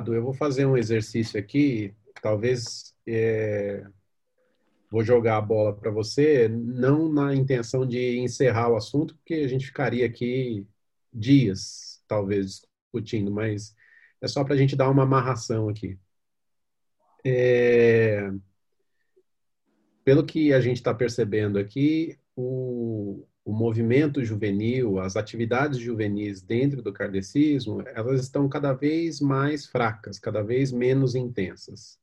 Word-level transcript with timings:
Levado, 0.00 0.14
eu 0.14 0.22
vou 0.22 0.32
fazer 0.32 0.66
um 0.66 0.76
exercício 0.76 1.38
aqui, 1.38 1.94
talvez 2.22 2.94
é, 3.06 3.84
vou 4.90 5.04
jogar 5.04 5.36
a 5.36 5.40
bola 5.40 5.76
para 5.76 5.90
você, 5.90 6.48
não 6.48 7.12
na 7.12 7.34
intenção 7.34 7.86
de 7.86 8.18
encerrar 8.18 8.70
o 8.70 8.76
assunto, 8.76 9.14
porque 9.16 9.34
a 9.34 9.48
gente 9.48 9.66
ficaria 9.66 10.06
aqui 10.06 10.66
dias, 11.12 12.02
talvez, 12.08 12.62
discutindo, 12.84 13.30
mas 13.30 13.74
é 14.22 14.28
só 14.28 14.42
para 14.42 14.54
a 14.54 14.56
gente 14.56 14.74
dar 14.74 14.88
uma 14.88 15.02
amarração 15.02 15.68
aqui. 15.68 15.98
É, 17.24 18.30
pelo 20.02 20.24
que 20.24 20.52
a 20.54 20.60
gente 20.60 20.76
está 20.76 20.94
percebendo 20.94 21.58
aqui, 21.58 22.18
o, 22.34 23.26
o 23.50 23.52
movimento 23.52 24.24
juvenil, 24.24 25.00
as 25.00 25.16
atividades 25.16 25.76
juvenis 25.76 26.40
dentro 26.40 26.80
do 26.80 26.92
kardecismo, 26.92 27.82
elas 27.84 28.20
estão 28.20 28.48
cada 28.48 28.72
vez 28.72 29.20
mais 29.20 29.66
fracas, 29.66 30.20
cada 30.20 30.40
vez 30.40 30.70
menos 30.70 31.16
intensas. 31.16 31.98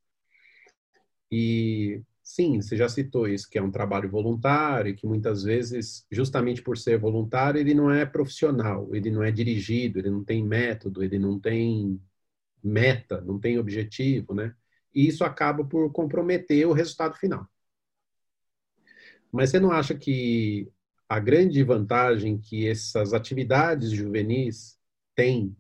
E 1.32 2.02
sim, 2.22 2.62
você 2.62 2.76
já 2.76 2.90
citou 2.90 3.30
isso, 3.30 3.50
que 3.50 3.58
é 3.58 3.62
um 3.62 3.72
trabalho 3.72 4.10
voluntário, 4.10 4.94
que 4.94 5.08
muitas 5.08 5.44
vezes, 5.44 6.06
justamente 6.12 6.62
por 6.62 6.78
ser 6.78 7.00
voluntário, 7.00 7.62
ele 7.62 7.74
não 7.74 7.90
é 7.90 8.06
profissional, 8.06 8.94
ele 8.94 9.10
não 9.10 9.24
é 9.24 9.32
dirigido, 9.32 10.00
ele 10.00 10.10
não 10.10 10.26
tem 10.26 10.44
método, 10.44 11.02
ele 11.02 11.18
não 11.18 11.40
tem 11.40 11.98
meta, 12.62 13.22
não 13.22 13.40
tem 13.40 13.58
objetivo, 13.58 14.34
né? 14.34 14.54
E 14.94 15.08
isso 15.08 15.24
acaba 15.24 15.64
por 15.64 15.94
comprometer 15.94 16.68
o 16.68 16.74
resultado 16.74 17.16
final. 17.16 17.48
Mas 19.32 19.50
você 19.50 19.62
não 19.62 19.72
acha 19.72 19.96
que 19.96 20.70
a 21.10 21.20
grande 21.20 21.64
vantagem 21.64 22.38
que 22.38 22.68
essas 22.68 23.14
atividades 23.14 23.92
juvenis 23.92 24.78
têm 25.16 25.56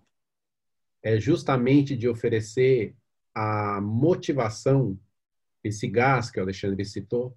é 1.02 1.20
justamente 1.20 1.96
de 1.96 2.08
oferecer 2.10 2.96
a 3.34 3.80
motivação, 3.80 5.00
esse 5.64 5.88
gás 5.88 6.30
que 6.30 6.40
o 6.40 6.44
Alexandre 6.44 6.84
citou, 6.84 7.36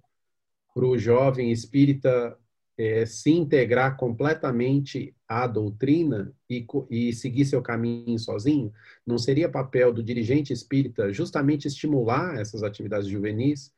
para 0.73 0.85
o 0.85 0.97
jovem 0.97 1.51
espírita 1.51 2.37
é, 2.77 3.05
se 3.05 3.31
integrar 3.31 3.95
completamente 3.97 5.15
à 5.27 5.45
doutrina 5.45 6.33
e, 6.49 6.65
e 6.89 7.13
seguir 7.13 7.45
seu 7.45 7.61
caminho 7.61 8.17
sozinho? 8.17 8.73
Não 9.05 9.17
seria 9.17 9.47
papel 9.47 9.93
do 9.93 10.03
dirigente 10.03 10.51
espírita 10.51 11.13
justamente 11.13 11.67
estimular 11.67 12.35
essas 12.39 12.63
atividades 12.63 13.07
juvenis 13.07 13.71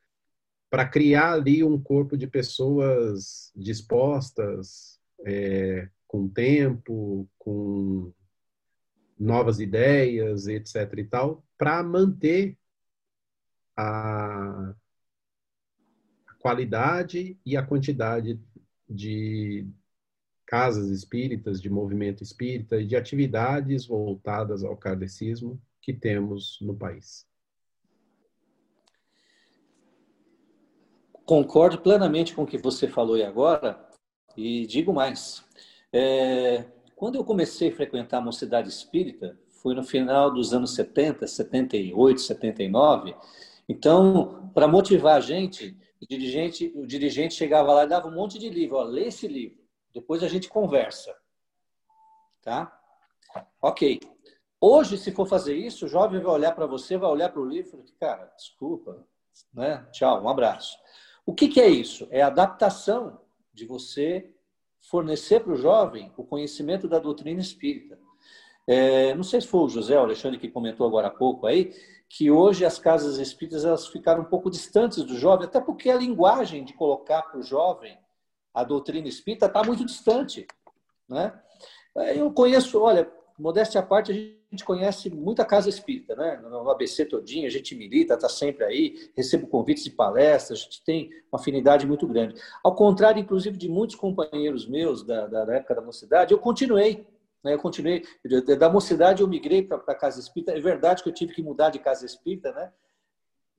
para 0.74 0.90
criar 0.90 1.34
ali 1.34 1.64
um 1.64 1.80
corpo 1.80 2.18
de 2.18 2.26
pessoas 2.26 3.52
dispostas, 3.56 5.00
é, 5.24 5.88
com 6.08 6.28
tempo, 6.28 7.30
com 7.38 8.12
novas 9.20 9.60
ideias, 9.60 10.48
etc. 10.48 10.98
e 10.98 11.04
tal, 11.04 11.46
para 11.60 11.84
manter 11.84 12.58
a 13.78 14.74
qualidade 16.40 17.38
e 17.46 17.56
a 17.56 17.62
quantidade 17.62 18.42
de 18.90 19.68
casas 20.44 20.90
espíritas, 20.90 21.62
de 21.62 21.70
movimento 21.70 22.24
espírita 22.24 22.82
e 22.82 22.88
de 22.88 22.96
atividades 22.96 23.86
voltadas 23.86 24.64
ao 24.64 24.76
kardecismo 24.76 25.62
que 25.80 25.94
temos 25.94 26.58
no 26.62 26.76
país. 26.76 27.32
Concordo 31.26 31.80
plenamente 31.80 32.34
com 32.36 32.44
o 32.44 32.48
que 32.48 32.58
você 32.58 32.88
falou 32.88 33.16
aí 33.16 33.24
agora 33.24 33.80
e 34.36 34.66
digo 34.68 34.94
mais. 34.94 35.44
É, 35.92 36.66
quando 36.96 37.16
eu 37.16 37.24
comecei 37.24 37.70
a 37.70 37.76
frequentar 37.76 38.18
a 38.18 38.22
mocidade 38.22 38.70
espírita, 38.70 39.38
foi 39.62 39.74
no 39.74 39.84
final 39.84 40.32
dos 40.32 40.54
anos 40.54 40.76
70, 40.76 41.26
78, 41.26 42.20
79. 42.20 43.16
Então, 43.70 44.52
para 44.54 44.68
motivar 44.68 45.16
a 45.16 45.22
gente, 45.22 45.78
o 46.02 46.06
dirigente, 46.06 46.74
o 46.76 46.86
dirigente 46.86 47.34
chegava 47.34 47.74
lá 47.74 47.86
e 47.86 47.88
dava 47.88 48.10
um 48.10 48.16
monte 48.16 48.38
de 48.38 48.50
livro. 48.50 48.76
Ó, 48.78 48.84
lê 48.84 49.06
esse 49.06 49.28
livro, 49.28 49.58
depois 49.94 50.22
a 50.22 50.28
gente 50.28 50.50
conversa. 50.50 51.16
Tá? 52.42 52.78
Ok. 53.62 54.02
Hoje, 54.60 54.98
se 54.98 55.12
for 55.12 55.26
fazer 55.26 55.56
isso, 55.56 55.86
o 55.86 55.90
jovem 55.90 56.22
vai 56.22 56.34
olhar 56.34 56.54
para 56.54 56.66
você, 56.66 56.98
vai 56.98 57.10
olhar 57.10 57.30
para 57.30 57.42
o 57.42 57.46
livro 57.46 57.84
e 57.86 57.92
cara, 57.94 58.32
desculpa, 58.38 59.06
né? 59.54 59.86
tchau, 59.92 60.22
um 60.24 60.30
abraço. 60.30 60.78
O 61.26 61.34
que, 61.34 61.48
que 61.48 61.62
é 61.62 61.68
isso? 61.68 62.08
É 62.12 62.22
a 62.22 62.28
adaptação 62.28 63.20
de 63.54 63.66
você 63.66 64.30
fornecer 64.82 65.40
para 65.42 65.54
o 65.54 65.58
jovem 65.58 66.12
o 66.18 66.24
conhecimento 66.24 66.88
da 66.88 67.00
doutrina 67.00 67.40
espírita. 67.40 67.98
É, 68.68 69.14
não 69.16 69.24
sei 69.24 69.42
se 69.42 69.48
foi 69.48 69.62
o 69.62 69.70
José 69.70 69.98
o 69.98 70.04
Alexandre 70.04 70.40
que 70.40 70.50
comentou 70.50 70.86
agora 70.88 71.08
há 71.08 71.12
pouco 71.12 71.46
aí, 71.46 71.74
que 72.10 72.30
hoje 72.30 72.66
as 72.66 72.78
casas 72.78 73.18
espíritas 73.18 73.66
elas 73.66 73.88
ficaram 73.88 74.22
um 74.22 74.26
pouco 74.26 74.50
distantes 74.50 75.04
do 75.04 75.18
jovem, 75.18 75.48
até 75.48 75.60
porque 75.60 75.90
a 75.90 75.98
linguagem 75.98 76.64
de 76.64 76.74
colocar 76.74 77.22
para 77.24 77.40
o 77.40 77.44
jovem 77.44 77.98
a 78.54 78.64
doutrina 78.64 79.08
espírita 79.08 79.48
está 79.48 79.64
muito 79.64 79.86
distante. 79.86 80.46
Né? 81.10 81.34
Eu 82.16 82.32
conheço, 82.32 82.80
olha, 82.80 83.12
modéstia 83.44 83.82
à 83.82 83.84
parte, 83.84 84.10
a 84.10 84.16
gente 84.16 84.64
conhece 84.64 85.10
muita 85.10 85.44
casa 85.44 85.68
espírita, 85.68 86.16
né? 86.16 86.40
No 86.42 86.70
ABC 86.70 87.04
todinho, 87.04 87.46
a 87.46 87.50
gente 87.50 87.76
milita, 87.76 88.14
está 88.14 88.30
sempre 88.30 88.64
aí, 88.64 89.12
recebo 89.18 89.48
convites 89.48 89.84
de 89.84 89.92
palestras, 89.92 90.60
a 90.60 90.64
gente 90.64 90.82
tem 90.86 91.10
uma 91.30 91.38
afinidade 91.42 91.86
muito 91.86 92.08
grande. 92.08 92.42
Ao 92.64 92.74
contrário, 92.74 93.20
inclusive, 93.20 93.58
de 93.58 93.68
muitos 93.68 93.98
companheiros 93.98 94.66
meus 94.66 95.04
da, 95.04 95.28
da 95.28 95.56
época 95.56 95.76
da 95.76 95.82
mocidade, 95.82 96.32
eu 96.32 96.40
continuei. 96.40 97.06
Né? 97.44 97.54
Eu 97.54 97.60
continuei. 97.60 98.04
Da 98.58 98.70
mocidade, 98.70 99.22
eu 99.22 99.28
migrei 99.28 99.62
para 99.62 99.76
a 99.76 99.96
casa 99.96 100.22
espírita. 100.22 100.54
É 100.54 100.62
verdade 100.62 101.04
que 101.04 101.10
eu 101.10 101.14
tive 101.14 101.34
que 101.34 101.44
mudar 101.44 101.70
de 101.70 101.80
casa 101.80 102.06
espírita, 102.06 102.54
né? 102.54 102.72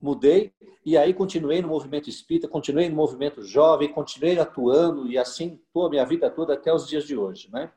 Mudei, 0.00 0.52
e 0.84 0.96
aí 0.96 1.12
continuei 1.12 1.60
no 1.60 1.68
movimento 1.68 2.08
espírita, 2.08 2.48
continuei 2.48 2.88
no 2.88 2.96
movimento 2.96 3.42
jovem, 3.42 3.92
continuei 3.92 4.38
atuando, 4.38 5.06
e 5.06 5.16
assim 5.18 5.60
estou 5.66 5.86
a 5.86 5.90
minha 5.90 6.04
vida 6.04 6.30
toda 6.30 6.54
até 6.54 6.72
os 6.72 6.86
dias 6.88 7.04
de 7.04 7.16
hoje, 7.16 7.50
né? 7.52 7.70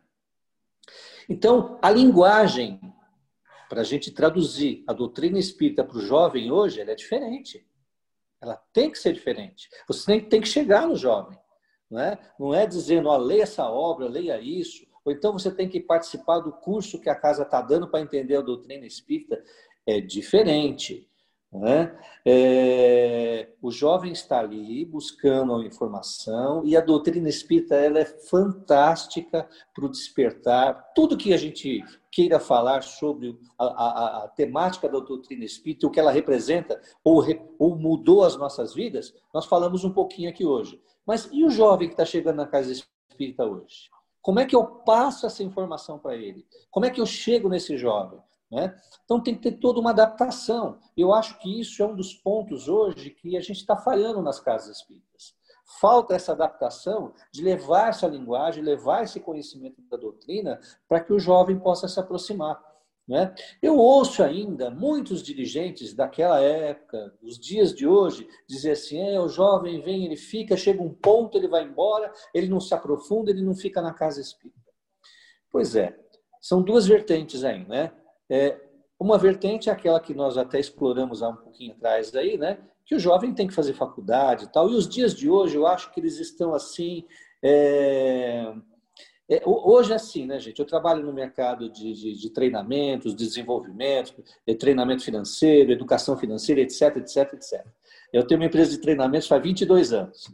Então, 1.29 1.77
a 1.81 1.89
linguagem, 1.89 2.79
para 3.67 3.81
a 3.81 3.83
gente 3.83 4.11
traduzir 4.11 4.83
a 4.87 4.93
doutrina 4.93 5.37
espírita 5.37 5.83
para 5.83 5.97
o 5.97 6.01
jovem 6.01 6.51
hoje, 6.51 6.79
ela 6.79 6.91
é 6.91 6.95
diferente. 6.95 7.67
Ela 8.41 8.55
tem 8.71 8.89
que 8.89 8.97
ser 8.97 9.13
diferente. 9.13 9.69
Você 9.87 10.21
tem, 10.21 10.41
que 10.41 10.47
chegar 10.47 10.87
no 10.87 10.95
jovem. 10.95 11.37
Não 11.89 11.99
é, 11.99 12.19
não 12.39 12.53
é 12.53 12.65
dizendo, 12.65 13.09
ó, 13.09 13.17
leia 13.17 13.43
essa 13.43 13.69
obra, 13.69 14.07
leia 14.07 14.39
isso. 14.39 14.85
Ou 15.03 15.11
então 15.11 15.33
você 15.33 15.51
tem 15.51 15.67
que 15.67 15.79
participar 15.79 16.39
do 16.39 16.51
curso 16.51 16.99
que 16.99 17.09
a 17.09 17.15
casa 17.15 17.43
está 17.43 17.61
dando 17.61 17.87
para 17.87 18.01
entender 18.01 18.35
a 18.35 18.41
doutrina 18.41 18.85
espírita. 18.85 19.41
É 19.85 19.99
diferente. 19.99 21.09
Né? 21.57 21.97
É, 22.25 23.49
o 23.61 23.71
jovem 23.71 24.11
está 24.11 24.39
ali 24.39 24.85
buscando 24.85 25.55
a 25.55 25.65
informação 25.65 26.61
e 26.65 26.77
a 26.77 26.81
doutrina 26.81 27.27
espírita 27.27 27.75
ela 27.75 27.99
é 27.99 28.05
fantástica 28.05 29.47
para 29.73 29.85
o 29.85 29.89
despertar. 29.89 30.91
Tudo 30.93 31.17
que 31.17 31.33
a 31.33 31.37
gente 31.37 31.83
queira 32.11 32.39
falar 32.39 32.83
sobre 32.83 33.37
a, 33.57 33.65
a, 33.65 34.23
a, 34.23 34.27
temática 34.27 34.87
da 34.87 34.99
doutrina 34.99 35.45
espírita, 35.45 35.87
o 35.87 35.91
que 35.91 35.99
ela 35.99 36.11
representa 36.11 36.79
ou, 37.03 37.23
ou 37.57 37.75
mudou 37.75 38.23
as 38.23 38.35
nossas 38.37 38.73
vidas, 38.73 39.13
nós 39.33 39.45
falamos 39.45 39.83
um 39.83 39.91
pouquinho 39.91 40.29
aqui 40.29 40.45
hoje. 40.45 40.81
Mas 41.05 41.29
e 41.31 41.43
o 41.43 41.49
jovem 41.49 41.87
que 41.87 41.93
está 41.93 42.05
chegando 42.05 42.37
na 42.37 42.47
casa 42.47 42.71
espírita 42.71 43.45
hoje? 43.45 43.89
Como 44.21 44.39
é 44.39 44.45
que 44.45 44.55
eu 44.55 44.65
passo 44.65 45.25
essa 45.25 45.41
informação 45.41 45.97
para 45.97 46.15
ele? 46.15 46.45
Como 46.69 46.85
é 46.85 46.89
que 46.89 46.99
eu 46.99 47.05
chego 47.05 47.47
nesse 47.47 47.77
jovem? 47.77 48.19
Né? 48.51 48.75
Então 49.03 49.21
tem 49.21 49.35
que 49.35 49.41
ter 49.41 49.59
toda 49.59 49.79
uma 49.79 49.89
adaptação. 49.89 50.79
Eu 50.95 51.13
acho 51.13 51.37
que 51.39 51.59
isso 51.59 51.83
é 51.83 51.85
um 51.85 51.95
dos 51.95 52.13
pontos 52.13 52.67
hoje 52.67 53.09
que 53.09 53.35
a 53.35 53.41
gente 53.41 53.57
está 53.57 53.75
falhando 53.75 54.21
nas 54.21 54.39
casas 54.39 54.77
espíritas. 54.77 55.35
Falta 55.81 56.15
essa 56.15 56.31
adaptação 56.31 57.13
de 57.31 57.43
levar 57.43 57.89
essa 57.89 58.07
linguagem, 58.07 58.63
levar 58.63 59.03
esse 59.03 59.19
conhecimento 59.19 59.81
da 59.89 59.97
doutrina 59.97 60.59
para 60.87 61.01
que 61.01 61.11
o 61.11 61.19
jovem 61.19 61.59
possa 61.59 61.89
se 61.89 61.99
aproximar. 61.99 62.57
Né? 63.05 63.33
Eu 63.61 63.77
ouço 63.77 64.21
ainda 64.21 64.69
muitos 64.69 65.23
dirigentes 65.23 65.93
daquela 65.93 66.41
época, 66.41 67.13
dos 67.21 67.39
dias 67.39 67.73
de 67.73 67.87
hoje, 67.87 68.27
dizer 68.47 68.71
assim: 68.71 68.99
é, 68.99 69.19
o 69.19 69.29
jovem 69.29 69.81
vem, 69.81 70.05
ele 70.05 70.17
fica, 70.17 70.57
chega 70.57 70.83
um 70.83 70.93
ponto, 70.93 71.37
ele 71.37 71.47
vai 71.47 71.63
embora, 71.63 72.11
ele 72.33 72.49
não 72.49 72.59
se 72.59 72.73
aprofunda, 72.73 73.31
ele 73.31 73.41
não 73.41 73.55
fica 73.55 73.81
na 73.81 73.93
casa 73.93 74.19
espírita. 74.19 74.59
Pois 75.49 75.75
é, 75.75 75.97
são 76.41 76.61
duas 76.61 76.85
vertentes 76.85 77.45
aí, 77.45 77.65
né? 77.65 77.93
É, 78.29 78.59
uma 78.99 79.17
vertente 79.17 79.69
é 79.69 79.71
aquela 79.71 79.99
que 79.99 80.13
nós 80.13 80.37
até 80.37 80.59
exploramos 80.59 81.21
há 81.21 81.29
um 81.29 81.35
pouquinho 81.35 81.73
atrás 81.73 82.13
aí, 82.15 82.37
né? 82.37 82.57
Que 82.85 82.95
o 82.95 82.99
jovem 82.99 83.33
tem 83.33 83.47
que 83.47 83.53
fazer 83.53 83.73
faculdade 83.73 84.45
e 84.45 84.47
tal. 84.47 84.69
E 84.69 84.75
os 84.75 84.87
dias 84.87 85.13
de 85.13 85.29
hoje, 85.29 85.55
eu 85.55 85.67
acho 85.67 85.91
que 85.91 85.99
eles 85.99 86.19
estão 86.19 86.53
assim. 86.53 87.05
É... 87.43 88.53
É, 89.29 89.41
hoje 89.45 89.91
é 89.91 89.95
assim, 89.95 90.25
né, 90.25 90.39
gente? 90.39 90.57
Eu 90.57 90.65
trabalho 90.65 91.03
no 91.03 91.11
mercado 91.11 91.69
de, 91.69 91.93
de, 91.93 92.13
de 92.13 92.29
treinamentos, 92.29 93.13
desenvolvimento, 93.13 94.23
de 94.47 94.55
treinamento 94.55 95.03
financeiro, 95.03 95.69
educação 95.69 96.17
financeira, 96.17 96.61
etc, 96.61 96.95
etc, 96.95 97.33
etc. 97.33 97.65
Eu 98.13 98.25
tenho 98.25 98.39
uma 98.39 98.47
empresa 98.47 98.71
de 98.71 98.77
treinamentos 98.77 99.27
faz 99.27 99.43
22 99.43 99.91
anos. 99.91 100.27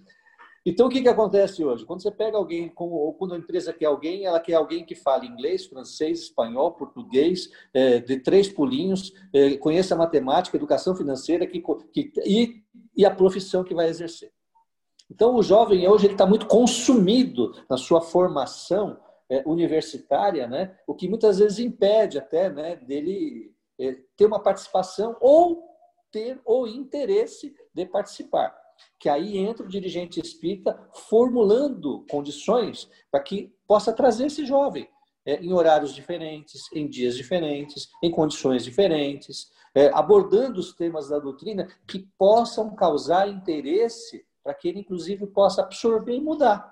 Então, 0.65 0.88
o 0.88 0.89
que, 0.89 1.01
que 1.01 1.10
acontece 1.10 1.63
hoje? 1.63 1.86
Quando 1.86 2.01
você 2.01 2.12
pega 2.12 2.38
alguém, 2.38 2.71
ou 2.77 3.13
quando 3.13 3.33
a 3.33 3.38
empresa 3.38 3.74
quer 3.74 3.86
alguém, 3.86 4.25
ela 4.25 4.39
quer 4.39 4.54
alguém 4.54 4.86
que 4.86 4.95
fale 4.95 5.27
inglês, 5.27 5.65
francês, 5.65 6.21
espanhol, 6.21 6.71
português, 6.71 7.50
é, 7.74 8.00
de 8.00 8.19
três 8.19 8.48
pulinhos, 8.48 9.13
é, 9.33 9.57
conheça 9.57 9.94
matemática, 9.94 10.56
educação 10.56 10.95
financeira 10.95 11.45
que, 11.45 11.62
que, 11.92 12.13
e, 12.25 12.63
e 12.95 13.06
a 13.06 13.12
profissão 13.12 13.63
que 13.63 13.75
vai 13.75 13.89
exercer. 13.89 14.31
Então, 15.12 15.36
o 15.36 15.44
jovem 15.44 15.86
hoje 15.86 16.07
está 16.07 16.25
muito 16.25 16.48
consumido 16.48 17.54
na 17.69 17.75
sua 17.75 18.01
formação 18.01 18.98
é, 19.30 19.44
universitária, 19.45 20.48
né? 20.48 20.77
o 20.88 20.95
que 20.95 21.10
muitas 21.10 21.39
vezes 21.39 21.60
impede 21.60 22.18
até 22.18 22.50
né, 22.50 22.77
dele 22.77 23.54
é, 23.77 23.98
ter 24.15 24.25
uma 24.25 24.42
participação 24.42 25.18
ou 25.19 25.62
ter 26.10 26.39
o 26.45 26.65
interesse 26.68 27.54
de 27.74 27.86
participar. 27.86 28.62
Que 29.00 29.10
aí 29.10 29.38
entra 29.38 29.66
o 29.66 29.70
dirigente 29.70 30.20
espírita 30.20 30.90
formulando 30.94 32.06
condições 32.10 32.90
para 33.12 33.22
que 33.22 33.54
possa 33.68 33.94
trazer 33.94 34.28
esse 34.28 34.46
jovem 34.46 34.88
é, 35.25 35.36
em 35.36 35.54
horários 35.54 35.94
diferentes, 35.94 36.64
em 36.74 36.88
dias 36.88 37.16
diferentes, 37.16 37.90
em 38.02 38.12
condições 38.12 38.64
diferentes, 38.64 39.52
é, 39.74 39.88
abordando 39.94 40.60
os 40.60 40.74
temas 40.74 41.10
da 41.10 41.20
doutrina 41.20 41.68
que 41.88 42.08
possam 42.18 42.75
causar 42.75 43.28
interesse 43.28 44.25
para 44.44 44.54
que 44.54 44.68
ele, 44.68 44.80
inclusive, 44.80 45.25
possa 45.28 45.62
absorver 45.62 46.16
e 46.16 46.22
mudar. 46.22 46.70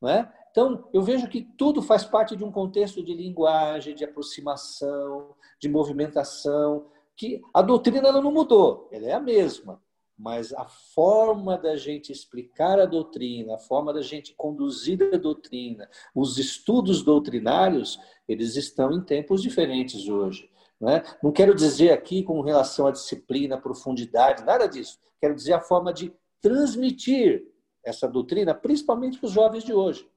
Não 0.00 0.08
é? 0.10 0.32
Então, 0.50 0.86
eu 0.92 1.02
vejo 1.02 1.28
que 1.28 1.42
tudo 1.56 1.80
faz 1.80 2.04
parte 2.04 2.36
de 2.36 2.44
um 2.44 2.52
contexto 2.52 3.02
de 3.02 3.14
linguagem, 3.14 3.94
de 3.94 4.04
aproximação, 4.04 5.34
de 5.58 5.68
movimentação, 5.68 6.90
que 7.16 7.40
a 7.54 7.62
doutrina 7.62 8.12
não 8.12 8.30
mudou, 8.30 8.88
ela 8.92 9.06
é 9.06 9.12
a 9.12 9.20
mesma, 9.20 9.82
mas 10.22 10.52
a 10.52 10.64
forma 10.64 11.58
da 11.58 11.74
gente 11.74 12.12
explicar 12.12 12.78
a 12.78 12.86
doutrina, 12.86 13.56
a 13.56 13.58
forma 13.58 13.92
da 13.92 14.00
gente 14.00 14.32
conduzir 14.36 15.02
a 15.12 15.16
doutrina, 15.16 15.90
os 16.14 16.38
estudos 16.38 17.02
doutrinários, 17.02 17.98
eles 18.28 18.54
estão 18.54 18.92
em 18.92 19.02
tempos 19.02 19.42
diferentes 19.42 20.08
hoje. 20.08 20.48
Não, 20.80 20.90
é? 20.90 21.02
não 21.20 21.32
quero 21.32 21.56
dizer 21.56 21.90
aqui 21.90 22.22
com 22.22 22.40
relação 22.40 22.86
à 22.86 22.92
disciplina, 22.92 23.56
à 23.56 23.60
profundidade, 23.60 24.44
nada 24.44 24.68
disso. 24.68 24.96
Quero 25.20 25.34
dizer 25.34 25.54
a 25.54 25.60
forma 25.60 25.92
de 25.92 26.14
transmitir 26.40 27.44
essa 27.84 28.06
doutrina, 28.06 28.54
principalmente 28.54 29.18
para 29.18 29.26
os 29.26 29.32
jovens 29.32 29.64
de 29.64 29.74
hoje. 29.74 30.08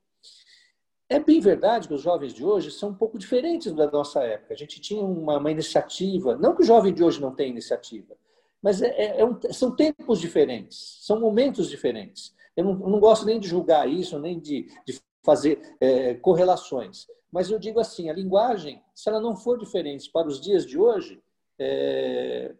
É 1.09 1.19
bem 1.19 1.39
verdade 1.39 1.87
que 1.87 1.93
os 1.95 2.01
jovens 2.01 2.31
de 2.31 2.45
hoje 2.45 2.69
são 2.69 2.89
um 2.89 2.95
pouco 2.95 3.17
diferentes 3.17 3.73
da 3.73 3.89
nossa 3.89 4.21
época. 4.21 4.53
A 4.53 4.57
gente 4.57 4.79
tinha 4.79 5.03
uma, 5.03 5.39
uma 5.39 5.51
iniciativa, 5.51 6.35
não 6.37 6.55
que 6.55 6.61
o 6.61 6.65
jovem 6.65 6.93
de 6.93 7.03
hoje 7.03 7.19
não 7.19 7.33
tenha 7.33 7.49
iniciativa, 7.49 8.15
mas 8.65 8.81
é, 8.81 8.87
é, 8.87 9.21
é 9.21 9.23
um, 9.23 9.39
são 9.51 9.75
tempos 9.75 10.19
diferentes, 10.19 10.97
são 11.01 11.19
momentos 11.19 11.69
diferentes. 11.69 12.33
Eu 12.57 12.65
não, 12.65 12.73
não, 12.73 12.99
gosto 12.99 13.23
nem 13.23 13.39
de 13.39 13.47
julgar 13.47 13.87
isso, 13.87 14.17
nem 14.17 14.39
de, 14.39 14.67
de 14.83 14.99
fazer 15.23 15.75
é, 15.79 16.15
correlações. 16.15 17.05
Mas 17.31 17.51
eu 17.51 17.59
digo 17.59 17.79
assim, 17.79 18.09
a 18.09 18.13
linguagem, 18.13 18.81
se 18.95 19.07
ela 19.07 19.21
não 19.21 19.35
for 19.35 19.59
diferente 19.59 20.09
para 20.11 20.27
os 20.27 20.41
dias 20.41 20.65
de 20.65 20.79
hoje, 20.79 21.21
é, 21.59 22.55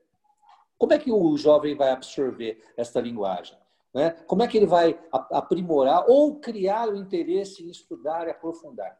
como 0.78 0.94
é 0.94 1.00
que 1.00 1.12
o 1.12 1.36
jovem 1.38 1.76
vai 1.76 1.90
absorver 1.90 2.62
esta 2.78 3.02
linguagem? 3.02 3.58
Né? 3.92 4.12
Como 4.28 4.44
é 4.44 4.48
que 4.48 4.58
ele 4.58 4.68
vai 4.68 5.00
aprimorar 5.12 6.06
ou 6.08 6.36
criar 6.36 6.88
o 6.88 6.96
interesse 6.96 7.64
em 7.64 7.72
estudar 7.72 8.28
e 8.28 8.30
aprofundar? 8.30 8.96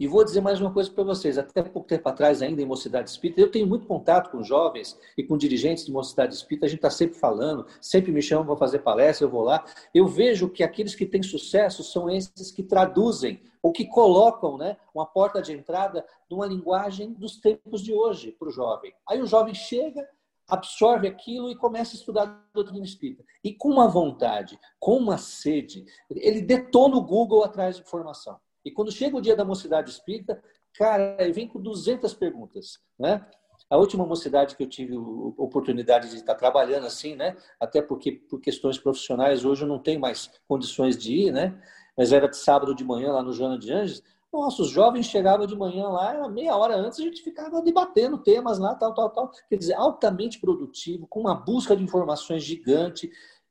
E 0.00 0.06
vou 0.06 0.24
dizer 0.24 0.40
mais 0.40 0.60
uma 0.60 0.72
coisa 0.72 0.90
para 0.90 1.04
vocês. 1.04 1.38
Até 1.38 1.62
pouco 1.62 1.86
tempo 1.86 2.08
atrás, 2.08 2.42
ainda 2.42 2.60
em 2.60 2.66
Mocidade 2.66 3.10
Espírita, 3.10 3.40
eu 3.40 3.50
tenho 3.50 3.66
muito 3.66 3.86
contato 3.86 4.30
com 4.30 4.42
jovens 4.42 4.98
e 5.16 5.22
com 5.22 5.36
dirigentes 5.36 5.84
de 5.84 5.92
Mocidade 5.92 6.34
Espírita. 6.34 6.66
A 6.66 6.68
gente 6.68 6.78
está 6.78 6.90
sempre 6.90 7.18
falando, 7.18 7.66
sempre 7.80 8.10
me 8.10 8.22
chamam 8.22 8.46
para 8.46 8.56
fazer 8.56 8.80
palestra, 8.80 9.26
eu 9.26 9.30
vou 9.30 9.42
lá. 9.42 9.64
Eu 9.94 10.06
vejo 10.06 10.48
que 10.48 10.62
aqueles 10.62 10.94
que 10.94 11.06
têm 11.06 11.22
sucesso 11.22 11.84
são 11.84 12.10
esses 12.10 12.50
que 12.50 12.62
traduzem 12.62 13.40
ou 13.62 13.72
que 13.72 13.86
colocam 13.86 14.58
né, 14.58 14.76
uma 14.92 15.06
porta 15.06 15.40
de 15.40 15.52
entrada 15.52 16.04
numa 16.28 16.46
linguagem 16.46 17.12
dos 17.12 17.36
tempos 17.36 17.82
de 17.82 17.94
hoje 17.94 18.32
para 18.32 18.48
o 18.48 18.52
jovem. 18.52 18.92
Aí 19.08 19.20
o 19.20 19.26
jovem 19.26 19.54
chega, 19.54 20.04
absorve 20.48 21.06
aquilo 21.06 21.48
e 21.48 21.54
começa 21.54 21.94
a 21.94 21.98
estudar 21.98 22.22
a 22.24 22.52
doutrina 22.52 22.84
espírita. 22.84 23.24
E 23.44 23.54
com 23.54 23.68
uma 23.68 23.86
vontade, 23.86 24.58
com 24.80 24.96
uma 24.96 25.16
sede, 25.16 25.84
ele 26.10 26.42
detona 26.42 26.96
o 26.96 27.02
Google 27.02 27.44
atrás 27.44 27.76
de 27.76 27.82
informação. 27.82 28.40
E 28.64 28.70
quando 28.70 28.92
chega 28.92 29.16
o 29.16 29.20
dia 29.20 29.36
da 29.36 29.44
mocidade 29.44 29.90
espírita, 29.90 30.42
cara, 30.74 31.16
vem 31.32 31.48
com 31.48 31.60
200 31.60 32.14
perguntas, 32.14 32.78
né? 32.98 33.26
A 33.68 33.76
última 33.76 34.04
mocidade 34.04 34.56
que 34.56 34.62
eu 34.62 34.68
tive 34.68 34.96
oportunidade 34.96 36.10
de 36.10 36.16
estar 36.16 36.34
trabalhando 36.34 36.86
assim, 36.86 37.14
né? 37.14 37.36
Até 37.60 37.80
porque 37.80 38.12
por 38.12 38.40
questões 38.40 38.78
profissionais 38.78 39.44
hoje 39.44 39.62
eu 39.62 39.68
não 39.68 39.78
tenho 39.78 40.00
mais 40.00 40.30
condições 40.48 40.96
de 40.96 41.14
ir, 41.14 41.32
né? 41.32 41.58
Mas 41.96 42.12
era 42.12 42.28
de 42.28 42.36
sábado 42.36 42.74
de 42.74 42.84
manhã 42.84 43.12
lá 43.12 43.22
no 43.22 43.32
Joana 43.32 43.58
de 43.58 43.72
Anjos. 43.72 44.02
Nossa, 44.32 44.62
os 44.62 44.70
jovens 44.70 45.06
chegavam 45.06 45.46
de 45.46 45.54
manhã 45.54 45.88
lá, 45.88 46.14
era 46.14 46.28
meia 46.28 46.56
hora 46.56 46.74
antes, 46.74 46.98
a 46.98 47.02
gente 47.02 47.22
ficava 47.22 47.60
debatendo 47.60 48.16
temas 48.16 48.58
lá, 48.58 48.74
tal, 48.74 48.94
tal, 48.94 49.10
tal. 49.10 49.30
Quer 49.48 49.56
dizer, 49.56 49.74
altamente 49.74 50.40
produtivo, 50.40 51.06
com 51.06 51.20
uma 51.20 51.34
busca 51.34 51.76
de 51.76 51.84
informações 51.84 52.42
gigante 52.42 53.10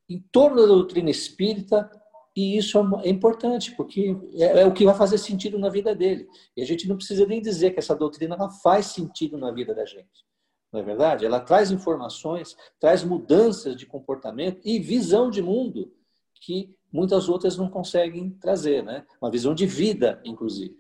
em 0.10 0.20
torno 0.32 0.60
da 0.60 0.66
doutrina 0.66 1.12
espírita, 1.12 1.90
e 2.36 2.58
isso 2.58 2.78
é, 2.78 3.08
é 3.08 3.10
importante, 3.10 3.76
porque 3.76 4.16
é, 4.36 4.62
é, 4.62 4.66
o 4.66 4.74
que 4.74 4.86
vai 4.86 4.96
fazer 4.96 5.18
sentido 5.18 5.60
na 5.60 5.70
vida 5.70 5.94
dele. 5.94 6.28
E 6.56 6.62
a 6.62 6.66
gente 6.66 6.88
não 6.88 6.96
precisa 6.96 7.26
nem 7.26 7.42
dizer 7.42 7.72
que 7.72 7.80
essa 7.80 7.96
doutrina 7.96 8.36
ela 8.36 8.50
faz 8.50 8.88
sentido 8.88 9.38
na 9.38 9.52
vida 9.52 9.76
da 9.76 9.86
gente. 9.86 10.26
Não 10.72 10.80
é 10.80 10.84
verdade? 10.84 11.26
Ela 11.26 11.42
traz 11.42 11.72
informações, 11.72 12.56
traz 12.80 13.04
mudanças 13.04 13.76
de 13.76 13.86
comportamento 13.86 14.62
e 14.64 14.80
visão 14.80 15.30
de 15.30 15.42
mundo 15.42 15.94
que 16.36 16.74
muitas 16.92 17.28
outras 17.28 17.58
não 17.58 17.70
conseguem 17.70 18.30
trazer, 18.32 18.82
né? 18.82 19.06
Uma 19.22 19.30
visão 19.30 19.54
de 19.54 19.66
vida, 19.66 20.22
inclusive. 20.24 20.76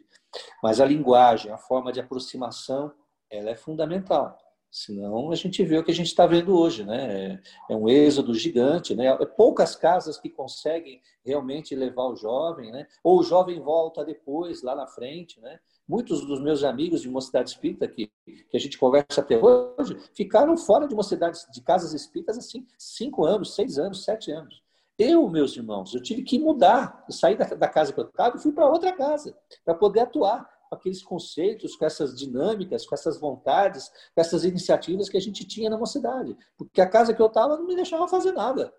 Mas 0.64 0.80
a 0.80 0.86
linguagem, 0.86 1.52
a 1.52 1.58
forma 1.58 1.92
de 1.92 2.00
aproximação, 2.00 2.94
ela 3.30 3.50
é 3.50 3.56
fundamental. 3.56 4.38
Senão 4.72 5.32
a 5.32 5.36
gente 5.36 5.62
vê 5.66 5.78
o 5.78 5.84
que 5.84 5.92
a 5.92 5.94
gente 5.94 6.08
está 6.08 6.26
vendo 6.26 6.58
hoje, 6.58 6.86
né? 6.86 7.42
É 7.70 7.76
um 7.76 7.90
êxodo 7.90 8.34
gigante, 8.34 8.96
né? 8.96 9.08
É 9.08 9.26
poucas 9.26 9.76
casas 9.76 10.18
que 10.18 10.30
conseguem 10.30 11.02
realmente 11.26 11.76
levar 11.76 12.06
o 12.06 12.16
jovem, 12.16 12.72
né? 12.72 12.88
Ou 13.04 13.20
o 13.20 13.24
jovem 13.24 13.60
volta 13.60 14.06
depois, 14.06 14.64
lá 14.64 14.74
na 14.74 14.88
frente, 14.88 15.42
né? 15.42 15.60
Muitos 15.86 16.26
dos 16.26 16.42
meus 16.42 16.64
amigos 16.64 17.02
de 17.02 17.10
mocidade 17.10 17.50
espírita 17.50 17.86
que, 17.86 18.10
que 18.26 18.56
a 18.56 18.60
gente 18.60 18.78
conversa 18.78 19.20
até 19.20 19.38
hoje 19.38 19.98
ficaram 20.14 20.56
fora 20.56 20.88
de 20.88 20.96
mocidades, 20.96 21.46
de 21.52 21.62
casas 21.62 21.92
espíritas 21.92 22.38
assim, 22.38 22.66
cinco 22.78 23.26
anos, 23.26 23.54
seis 23.56 23.78
anos, 23.78 24.06
sete 24.06 24.32
anos. 24.32 24.64
Eu, 24.98 25.28
meus 25.28 25.58
irmãos, 25.58 25.94
eu 25.94 26.02
tive 26.02 26.24
que 26.24 26.40
mudar, 26.40 27.06
saí 27.10 27.36
da, 27.36 27.44
da 27.44 27.68
casa 27.68 27.92
que 27.92 28.00
eu 28.00 28.06
estava 28.06 28.38
e 28.38 28.40
fui 28.40 28.54
para 28.54 28.70
outra 28.70 28.94
casa, 28.94 29.36
para 29.66 29.76
poder 29.76 30.02
atuar 30.02 30.50
com 30.72 30.76
aqueles 30.76 31.04
conceitos, 31.04 31.76
com 31.76 31.86
essas 31.86 32.18
dinâmicas, 32.18 32.86
com 32.86 32.96
essas 32.96 33.20
vontades, 33.20 33.90
com 34.16 34.22
essas 34.22 34.46
iniciativas 34.46 35.10
que 35.10 35.18
a 35.18 35.22
gente 35.22 35.46
tinha 35.46 35.70
na 35.70 35.78
mocidade. 35.78 36.36
Porque 36.58 36.80
a 36.80 36.88
casa 36.88 37.14
que 37.14 37.22
eu 37.22 37.26
estava 37.28 37.58
não 37.58 37.68
me 37.68 37.76
deixava 37.76 38.08
fazer 38.08 38.32
nada. 38.32 38.74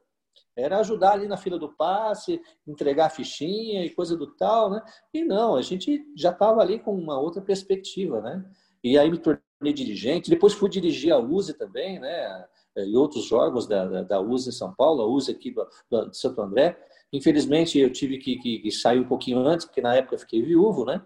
Era 0.56 0.78
ajudar 0.78 1.12
ali 1.12 1.28
na 1.28 1.36
fila 1.36 1.58
do 1.58 1.68
passe, 1.74 2.40
entregar 2.66 3.10
fichinha 3.10 3.84
e 3.84 3.90
coisa 3.90 4.16
do 4.16 4.26
tal, 4.26 4.70
né? 4.70 4.82
E 5.12 5.22
não, 5.22 5.54
a 5.54 5.62
gente 5.62 6.02
já 6.16 6.30
estava 6.30 6.62
ali 6.62 6.78
com 6.78 6.94
uma 6.94 7.20
outra 7.20 7.42
perspectiva, 7.42 8.22
né? 8.22 8.42
E 8.82 8.98
aí 8.98 9.10
me 9.10 9.18
tornei 9.18 9.72
dirigente, 9.74 10.30
depois 10.30 10.54
fui 10.54 10.70
dirigir 10.70 11.12
a 11.12 11.18
USE 11.18 11.54
também, 11.54 12.00
né? 12.00 12.46
Eh, 12.74 12.86
e 12.86 12.96
outros 12.96 13.30
órgãos 13.32 13.66
da, 13.66 13.86
da, 13.86 14.02
da 14.02 14.20
USE 14.20 14.48
em 14.48 14.52
São 14.52 14.74
Paulo, 14.74 15.02
a 15.02 15.06
USE 15.06 15.30
aqui 15.30 15.50
do, 15.50 15.66
do, 15.90 16.10
de 16.10 16.16
Santo 16.16 16.40
André. 16.40 16.78
Infelizmente, 17.12 17.78
eu 17.78 17.92
tive 17.92 18.18
que, 18.18 18.36
que, 18.38 18.58
que, 18.60 18.70
sair 18.70 18.98
um 18.98 19.08
pouquinho 19.08 19.38
antes, 19.46 19.66
porque 19.66 19.82
na 19.82 19.94
época 19.94 20.14
eu 20.14 20.18
fiquei 20.18 20.42
viúvo, 20.42 20.86
né? 20.86 21.02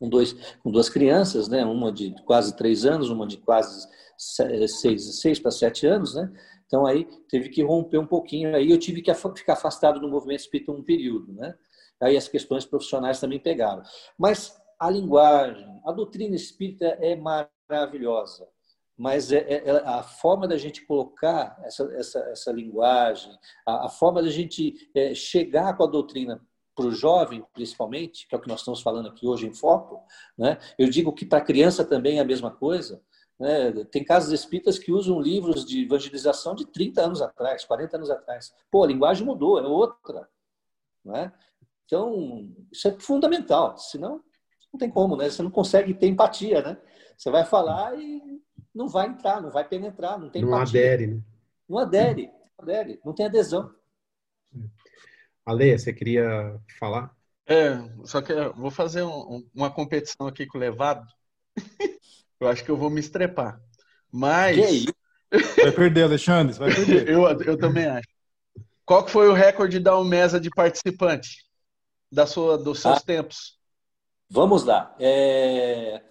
Com, 0.00 0.08
dois, 0.08 0.32
com 0.62 0.70
duas 0.70 0.88
crianças, 0.88 1.46
né? 1.46 1.64
Uma 1.64 1.92
de 1.92 2.14
quase 2.24 2.56
três 2.56 2.84
anos, 2.84 3.10
uma 3.10 3.26
de 3.26 3.36
quase 3.36 3.86
seis, 4.16 5.20
seis 5.20 5.38
para 5.38 5.50
sete 5.50 5.86
anos, 5.86 6.14
né? 6.14 6.32
Então 6.66 6.86
aí 6.86 7.06
teve 7.28 7.50
que 7.50 7.62
romper 7.62 7.98
um 7.98 8.06
pouquinho. 8.06 8.56
Aí 8.56 8.70
eu 8.70 8.78
tive 8.78 9.02
que 9.02 9.12
ficar 9.14 9.52
afastado 9.52 10.00
do 10.00 10.08
movimento 10.08 10.40
espírita 10.40 10.72
um 10.72 10.82
período, 10.82 11.32
né? 11.34 11.54
Aí 12.00 12.16
as 12.16 12.28
questões 12.28 12.64
profissionais 12.64 13.20
também 13.20 13.38
pegaram. 13.38 13.82
Mas 14.18 14.58
a 14.78 14.88
linguagem, 14.88 15.68
a 15.84 15.92
doutrina 15.92 16.34
espírita 16.34 16.86
é 17.00 17.14
maravilhosa 17.14 18.48
mas 19.00 19.32
é, 19.32 19.38
é, 19.38 19.70
a 19.86 20.02
forma 20.02 20.46
da 20.46 20.58
gente 20.58 20.84
colocar 20.84 21.58
essa, 21.64 21.84
essa, 21.94 22.18
essa 22.32 22.52
linguagem, 22.52 23.32
a, 23.66 23.88
forma 23.88 24.22
da 24.22 24.28
gente 24.28 24.74
é, 24.94 25.14
chegar 25.14 25.74
com 25.74 25.84
a 25.84 25.86
doutrina 25.86 26.38
para 26.80 26.88
o 26.88 26.92
jovem, 26.92 27.44
principalmente, 27.52 28.26
que 28.26 28.34
é 28.34 28.38
o 28.38 28.40
que 28.40 28.48
nós 28.48 28.60
estamos 28.60 28.80
falando 28.80 29.08
aqui 29.08 29.26
hoje 29.26 29.46
em 29.46 29.52
foco, 29.52 30.02
né? 30.36 30.56
eu 30.78 30.88
digo 30.88 31.12
que 31.12 31.26
para 31.26 31.38
a 31.38 31.44
criança 31.44 31.84
também 31.84 32.16
é 32.16 32.22
a 32.22 32.24
mesma 32.24 32.50
coisa. 32.50 33.02
Né? 33.38 33.70
Tem 33.90 34.02
casas 34.02 34.32
espíritas 34.32 34.78
que 34.78 34.90
usam 34.90 35.20
livros 35.20 35.66
de 35.66 35.84
evangelização 35.84 36.54
de 36.54 36.64
30 36.66 37.02
anos 37.02 37.20
atrás, 37.20 37.66
40 37.66 37.96
anos 37.98 38.10
atrás. 38.10 38.54
Pô, 38.70 38.82
a 38.82 38.86
linguagem 38.86 39.26
mudou, 39.26 39.58
é 39.58 39.62
outra. 39.62 40.26
Né? 41.04 41.30
Então, 41.84 42.48
isso 42.72 42.88
é 42.88 42.92
fundamental, 42.98 43.76
senão 43.76 44.22
não 44.72 44.78
tem 44.78 44.88
como, 44.88 45.16
né? 45.16 45.28
Você 45.28 45.42
não 45.42 45.50
consegue 45.50 45.92
ter 45.92 46.06
empatia, 46.06 46.62
né? 46.62 46.78
Você 47.16 47.28
vai 47.28 47.44
falar 47.44 47.98
e 47.98 48.40
não 48.74 48.88
vai 48.88 49.08
entrar, 49.08 49.42
não 49.42 49.50
vai 49.50 49.66
penetrar, 49.66 50.18
não 50.18 50.30
tem 50.30 50.42
Não 50.42 50.48
empatia. 50.50 50.80
adere, 50.80 51.06
né? 51.08 51.20
Não 51.68 51.78
adere, 51.78 52.26
não 52.56 52.62
adere, 52.64 53.00
não 53.04 53.12
tem 53.12 53.26
adesão. 53.26 53.74
Ale, 55.50 55.78
você 55.78 55.92
queria 55.92 56.58
falar? 56.78 57.14
É, 57.46 57.76
só 58.04 58.22
que 58.22 58.32
eu 58.32 58.54
vou 58.54 58.70
fazer 58.70 59.02
um, 59.02 59.44
uma 59.54 59.70
competição 59.70 60.26
aqui 60.26 60.46
com 60.46 60.56
o 60.56 60.60
Levado. 60.60 61.04
eu 62.38 62.48
acho 62.48 62.64
que 62.64 62.70
eu 62.70 62.76
vou 62.76 62.90
me 62.90 63.00
estrepar. 63.00 63.60
Mas. 64.10 64.56
Que 64.56 64.72
isso? 64.72 64.94
Vai 65.56 65.72
perder, 65.72 66.04
Alexandre, 66.04 66.56
vai 66.56 66.74
perder. 66.74 67.08
eu, 67.10 67.22
eu 67.42 67.58
também 67.58 67.86
acho. 67.86 68.08
Qual 68.84 69.04
que 69.04 69.10
foi 69.10 69.28
o 69.28 69.32
recorde 69.32 69.78
da 69.78 69.96
Umesa 69.98 70.40
de 70.40 70.50
participante 70.50 71.44
da 72.10 72.26
sua, 72.26 72.58
dos 72.58 72.80
seus 72.80 72.98
ah, 72.98 73.00
tempos? 73.00 73.58
Vamos 74.28 74.64
lá. 74.64 74.94
É, 74.98 76.02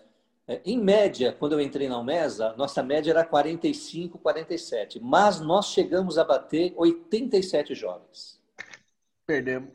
é, 0.48 0.62
em 0.66 0.78
média, 0.82 1.32
quando 1.38 1.54
eu 1.54 1.62
entrei 1.62 1.88
na 1.88 2.00
UMESA, 2.00 2.54
nossa 2.58 2.82
média 2.82 3.12
era 3.12 3.24
45, 3.26 4.18
47. 4.18 5.00
Mas 5.00 5.40
nós 5.40 5.68
chegamos 5.68 6.18
a 6.18 6.24
bater 6.24 6.74
87 6.76 7.76
jovens. 7.76 8.39
Perdemos. 9.30 9.70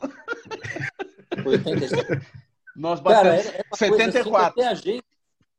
87. 1.47 2.27
Nós 2.75 2.99
batemos 2.99 3.45
Cara, 3.45 3.55
era, 3.55 3.77
74. 3.77 4.37
Assim, 4.37 4.51
até, 4.51 4.67
a 4.67 4.75
gente, 4.75 5.05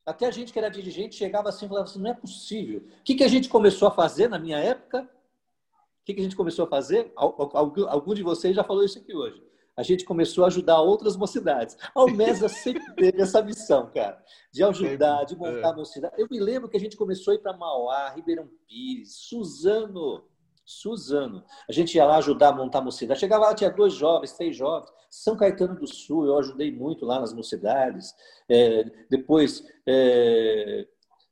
até 0.05 0.25
a 0.25 0.31
gente 0.31 0.51
que 0.51 0.59
era 0.59 0.69
dirigente 0.69 1.15
chegava 1.15 1.47
assim 1.47 1.65
e 1.65 1.69
falava 1.69 1.87
assim, 1.87 2.01
não 2.01 2.11
é 2.11 2.13
possível. 2.13 2.79
O 2.79 3.03
que, 3.05 3.15
que 3.15 3.23
a 3.23 3.27
gente 3.29 3.47
começou 3.47 3.87
a 3.87 3.91
fazer 3.91 4.27
na 4.27 4.37
minha 4.37 4.57
época? 4.57 5.03
O 5.03 6.05
que, 6.05 6.13
que 6.13 6.19
a 6.19 6.23
gente 6.25 6.35
começou 6.35 6.65
a 6.65 6.67
fazer? 6.67 7.09
Algum, 7.15 8.13
de 8.13 8.21
vocês 8.21 8.53
já 8.53 8.65
falou 8.65 8.83
isso 8.83 8.99
aqui 8.99 9.15
hoje 9.15 9.41
a 9.77 9.83
gente 9.83 10.05
começou 10.05 10.45
a 10.45 10.47
ajudar 10.47 10.79
outras 10.79 11.17
mocidades. 11.17 11.75
A 11.93 11.99
Almesa 11.99 12.47
sempre 12.49 12.93
teve 12.95 13.21
essa 13.21 13.41
missão, 13.41 13.91
cara, 13.93 14.23
de 14.49 14.63
ajudar, 14.63 15.25
de 15.25 15.35
montar 15.35 15.71
a 15.71 15.73
é. 15.73 15.75
mocidade. 15.75 16.15
Eu 16.17 16.27
me 16.31 16.39
lembro 16.39 16.69
que 16.69 16.77
a 16.77 16.79
gente 16.79 16.95
começou 16.95 17.33
a 17.33 17.35
ir 17.35 17.39
para 17.39 17.57
Mauá, 17.57 18.09
Ribeirão 18.11 18.49
Pires, 18.65 19.15
Suzano. 19.15 20.23
Suzano. 20.65 21.43
A 21.69 21.71
gente 21.71 21.95
ia 21.95 22.05
lá 22.05 22.17
ajudar 22.17 22.49
a 22.49 22.55
montar 22.55 22.79
a 22.79 22.81
mocidade. 22.81 23.19
Chegava 23.19 23.45
lá, 23.45 23.55
tinha 23.55 23.69
dois 23.69 23.93
jovens, 23.93 24.33
três 24.33 24.55
jovens. 24.55 24.91
São 25.09 25.37
Caetano 25.37 25.75
do 25.75 25.87
Sul, 25.87 26.25
eu 26.25 26.37
ajudei 26.39 26.71
muito 26.71 27.05
lá 27.05 27.19
nas 27.19 27.33
mocidades. 27.33 28.13
É, 28.49 28.83
depois, 29.09 29.63
é, 29.85 30.87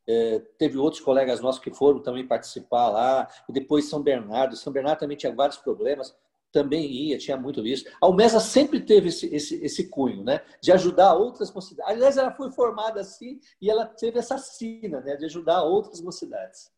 é, 0.08 0.40
teve 0.58 0.78
outros 0.78 1.02
colegas 1.02 1.42
nossos 1.42 1.62
que 1.62 1.74
foram 1.74 2.00
também 2.00 2.28
participar 2.28 2.90
lá. 2.90 3.28
E 3.50 3.52
depois 3.52 3.90
São 3.90 4.02
Bernardo. 4.02 4.56
São 4.56 4.72
Bernardo 4.72 5.00
também 5.00 5.18
tinha 5.18 5.34
vários 5.34 5.58
problemas 5.58 6.16
também 6.54 6.86
ia, 6.86 7.18
tinha 7.18 7.36
muito 7.36 7.66
isso. 7.66 7.84
A 8.00 8.40
sempre 8.40 8.80
teve 8.80 9.10
esse, 9.10 9.25
esse, 9.36 9.56
esse 9.66 9.90
cunho, 9.90 10.24
né? 10.24 10.40
De 10.62 10.72
ajudar 10.72 11.16
outras 11.16 11.52
mocidades. 11.52 11.92
Aliás, 11.92 12.16
ela 12.16 12.32
foi 12.32 12.52
formada 12.52 13.02
assim 13.02 13.40
e 13.60 13.72
ela 13.72 13.88
teve 13.88 14.20
essa 14.20 14.38
sina, 14.38 15.02
né? 15.02 15.16
De 15.16 15.25
ajudar 15.25 15.63
outras 15.63 16.00
mocidades. 16.00 16.72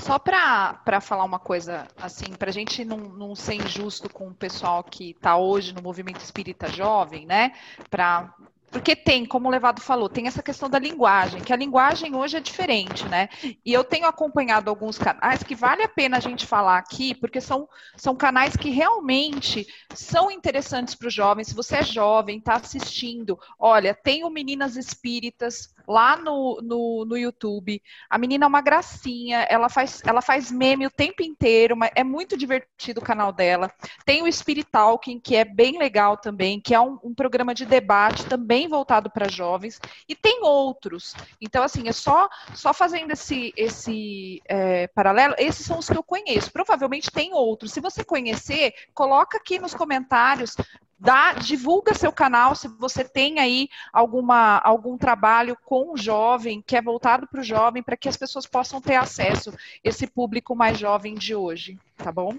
Só 0.00 0.18
para 0.18 1.00
falar 1.00 1.24
uma 1.24 1.38
coisa, 1.38 1.86
assim, 1.96 2.32
para 2.34 2.50
a 2.50 2.52
gente 2.52 2.84
não, 2.84 2.96
não 2.96 3.34
ser 3.34 3.54
injusto 3.54 4.08
com 4.08 4.28
o 4.28 4.34
pessoal 4.34 4.82
que 4.82 5.10
está 5.10 5.36
hoje 5.36 5.74
no 5.74 5.82
movimento 5.82 6.20
espírita 6.20 6.68
jovem, 6.68 7.26
né? 7.26 7.52
Para 7.90 8.34
porque 8.72 8.96
tem, 8.96 9.26
como 9.26 9.48
o 9.48 9.50
Levado 9.50 9.82
falou, 9.82 10.08
tem 10.08 10.26
essa 10.26 10.42
questão 10.42 10.68
da 10.68 10.78
linguagem, 10.78 11.42
que 11.42 11.52
a 11.52 11.56
linguagem 11.56 12.16
hoje 12.16 12.38
é 12.38 12.40
diferente, 12.40 13.06
né? 13.06 13.28
E 13.42 13.70
eu 13.70 13.84
tenho 13.84 14.06
acompanhado 14.06 14.70
alguns 14.70 14.96
canais 14.96 15.42
que 15.42 15.54
vale 15.54 15.82
a 15.82 15.88
pena 15.88 16.16
a 16.16 16.20
gente 16.20 16.46
falar 16.46 16.78
aqui, 16.78 17.14
porque 17.14 17.38
são, 17.38 17.68
são 17.98 18.16
canais 18.16 18.56
que 18.56 18.70
realmente 18.70 19.66
são 19.94 20.30
interessantes 20.30 20.94
para 20.94 21.08
os 21.08 21.12
jovens. 21.12 21.48
Se 21.48 21.54
você 21.54 21.76
é 21.76 21.82
jovem, 21.82 22.38
está 22.38 22.54
assistindo, 22.54 23.38
olha, 23.58 23.94
tem 23.94 24.24
o 24.24 24.30
Meninas 24.30 24.74
Espíritas 24.74 25.74
lá 25.86 26.16
no, 26.16 26.60
no, 26.62 27.04
no, 27.04 27.16
YouTube. 27.16 27.82
A 28.08 28.18
menina 28.18 28.44
é 28.44 28.48
uma 28.48 28.60
gracinha, 28.60 29.40
ela 29.48 29.68
faz, 29.68 30.02
ela 30.04 30.20
faz 30.20 30.50
meme 30.50 30.86
o 30.86 30.90
tempo 30.90 31.22
inteiro, 31.22 31.76
mas 31.76 31.90
é 31.94 32.04
muito 32.04 32.36
divertido 32.36 33.00
o 33.00 33.04
canal 33.04 33.32
dela. 33.32 33.72
Tem 34.04 34.22
o 34.22 34.32
Spirit 34.32 34.68
Talking, 34.70 35.20
que 35.20 35.36
é 35.36 35.44
bem 35.44 35.78
legal 35.78 36.16
também, 36.16 36.60
que 36.60 36.74
é 36.74 36.80
um, 36.80 36.98
um 37.02 37.14
programa 37.14 37.54
de 37.54 37.66
debate 37.66 38.26
também 38.26 38.68
voltado 38.68 39.10
para 39.10 39.28
jovens, 39.28 39.80
e 40.08 40.14
tem 40.14 40.40
outros. 40.42 41.14
Então, 41.40 41.62
assim, 41.62 41.88
é 41.88 41.92
só, 41.92 42.28
só 42.54 42.72
fazendo 42.72 43.12
esse, 43.12 43.52
esse 43.56 44.40
é, 44.48 44.86
paralelo, 44.88 45.34
esses 45.38 45.64
são 45.64 45.78
os 45.78 45.88
que 45.88 45.96
eu 45.96 46.02
conheço. 46.02 46.52
Provavelmente 46.52 47.10
tem 47.10 47.34
outros. 47.34 47.72
Se 47.72 47.80
você 47.80 48.04
conhecer, 48.04 48.72
coloca 48.94 49.38
aqui 49.38 49.58
nos 49.58 49.74
comentários 49.74 50.56
Dá, 51.02 51.32
divulga 51.32 51.94
seu 51.94 52.12
canal 52.12 52.54
se 52.54 52.68
você 52.68 53.02
tem 53.02 53.40
aí 53.40 53.68
alguma, 53.92 54.58
algum 54.58 54.96
trabalho 54.96 55.58
com 55.64 55.92
o 55.92 55.96
jovem, 55.96 56.62
que 56.64 56.76
é 56.76 56.80
voltado 56.80 57.26
para 57.26 57.40
o 57.40 57.44
jovem, 57.44 57.82
para 57.82 57.96
que 57.96 58.08
as 58.08 58.16
pessoas 58.16 58.46
possam 58.46 58.80
ter 58.80 58.94
acesso, 58.94 59.52
esse 59.82 60.06
público 60.06 60.54
mais 60.54 60.78
jovem 60.78 61.16
de 61.16 61.34
hoje, 61.34 61.76
tá 61.96 62.12
bom? 62.12 62.38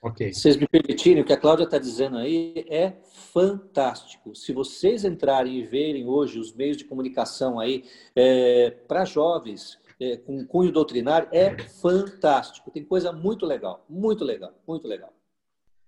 Ok. 0.00 0.32
Se 0.32 0.42
vocês 0.42 0.56
me 0.56 0.68
permitirem, 0.68 1.20
o 1.20 1.24
que 1.24 1.32
a 1.32 1.36
Cláudia 1.36 1.64
está 1.64 1.78
dizendo 1.78 2.16
aí 2.16 2.64
é 2.68 2.92
fantástico. 3.32 4.32
Se 4.32 4.52
vocês 4.52 5.04
entrarem 5.04 5.58
e 5.58 5.64
verem 5.64 6.06
hoje 6.06 6.38
os 6.38 6.54
meios 6.54 6.76
de 6.76 6.84
comunicação 6.84 7.58
aí 7.58 7.82
é, 8.14 8.70
para 8.70 9.04
jovens 9.04 9.80
é, 10.00 10.16
com 10.16 10.46
cunho 10.46 10.70
doutrinário, 10.70 11.26
é 11.32 11.58
fantástico. 11.58 12.70
Tem 12.70 12.84
coisa 12.84 13.10
muito 13.10 13.44
legal, 13.44 13.84
muito 13.88 14.24
legal, 14.24 14.52
muito 14.64 14.86
legal. 14.86 15.12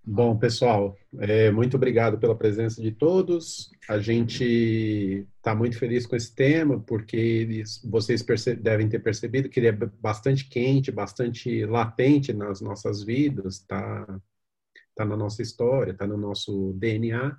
Bom, 0.08 0.38
pessoal, 0.38 0.96
é, 1.18 1.50
muito 1.50 1.76
obrigado 1.76 2.16
pela 2.16 2.36
presença 2.36 2.80
de 2.80 2.92
todos. 2.92 3.72
A 3.88 3.98
gente 3.98 5.26
está 5.36 5.52
muito 5.52 5.76
feliz 5.76 6.06
com 6.06 6.14
esse 6.14 6.32
tema, 6.32 6.78
porque 6.78 7.16
eles, 7.16 7.82
vocês 7.84 8.24
devem 8.62 8.88
ter 8.88 9.00
percebido 9.00 9.48
que 9.48 9.58
ele 9.58 9.66
é 9.66 9.72
bastante 9.72 10.48
quente, 10.48 10.92
bastante 10.92 11.66
latente 11.66 12.32
nas 12.32 12.60
nossas 12.60 13.02
vidas, 13.02 13.56
está 13.56 14.20
tá 14.94 15.04
na 15.04 15.16
nossa 15.16 15.42
história, 15.42 15.90
está 15.90 16.06
no 16.06 16.16
nosso 16.16 16.72
DNA. 16.74 17.36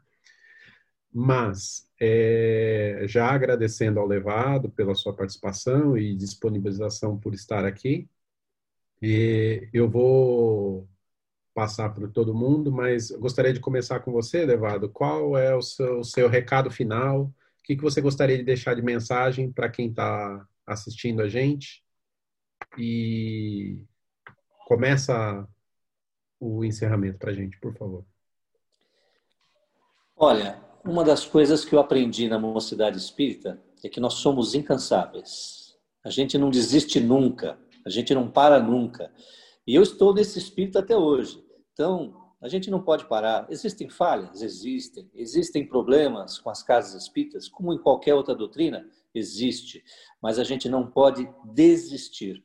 Mas, 1.14 1.90
é, 2.02 3.06
já 3.08 3.32
agradecendo 3.32 3.98
ao 3.98 4.06
Levado 4.06 4.70
pela 4.70 4.94
sua 4.94 5.16
participação 5.16 5.98
e 5.98 6.14
disponibilização 6.14 7.18
por 7.18 7.34
estar 7.34 7.64
aqui, 7.64 8.10
eu 9.02 9.90
vou 9.90 10.86
passar 11.58 11.92
para 11.92 12.08
todo 12.08 12.36
mundo, 12.36 12.72
mas 12.72 13.10
gostaria 13.10 13.52
de 13.52 13.60
começar 13.60 14.00
com 14.02 14.12
você, 14.12 14.46
Levado. 14.46 14.88
Qual 14.90 15.36
é 15.36 15.56
o 15.56 15.62
seu, 15.64 16.04
seu 16.04 16.30
recado 16.30 16.70
final? 16.70 17.24
O 17.24 17.64
que, 17.64 17.76
que 17.76 17.82
você 17.82 18.00
gostaria 18.00 18.38
de 18.38 18.44
deixar 18.44 18.76
de 18.76 18.84
mensagem 18.84 19.52
para 19.52 19.68
quem 19.68 19.90
está 19.90 20.48
assistindo 20.68 21.20
a 21.20 21.28
gente? 21.28 21.84
E 22.78 23.82
começa 24.68 25.48
o 26.40 26.64
encerramento 26.64 27.18
para 27.18 27.32
a 27.32 27.34
gente, 27.34 27.60
por 27.60 27.76
favor. 27.76 28.06
Olha, 30.16 30.62
uma 30.86 31.04
das 31.04 31.26
coisas 31.26 31.66
que 31.66 31.74
eu 31.74 31.80
aprendi 31.80 32.30
na 32.30 32.38
Mocidade 32.38 33.00
Espírita 33.00 33.60
é 33.84 33.90
que 33.90 34.00
nós 34.00 34.14
somos 34.14 34.54
incansáveis. 34.54 35.76
A 36.04 36.12
gente 36.12 36.38
não 36.38 36.52
desiste 36.52 37.00
nunca, 37.00 37.58
a 37.84 37.90
gente 37.90 38.14
não 38.14 38.30
para 38.30 38.60
nunca. 38.60 39.12
E 39.66 39.74
eu 39.74 39.82
estou 39.82 40.14
nesse 40.14 40.38
espírito 40.38 40.78
até 40.78 40.96
hoje. 40.96 41.47
Então, 41.78 42.34
a 42.42 42.48
gente 42.48 42.72
não 42.72 42.82
pode 42.82 43.06
parar. 43.06 43.46
Existem 43.52 43.88
falhas? 43.88 44.42
Existem. 44.42 45.08
Existem 45.14 45.64
problemas 45.64 46.40
com 46.40 46.50
as 46.50 46.64
casas 46.64 47.04
espíritas, 47.04 47.48
como 47.48 47.72
em 47.72 47.78
qualquer 47.78 48.16
outra 48.16 48.34
doutrina? 48.34 48.90
Existe. 49.14 49.84
Mas 50.20 50.40
a 50.40 50.44
gente 50.44 50.68
não 50.68 50.88
pode 50.88 51.30
desistir. 51.54 52.44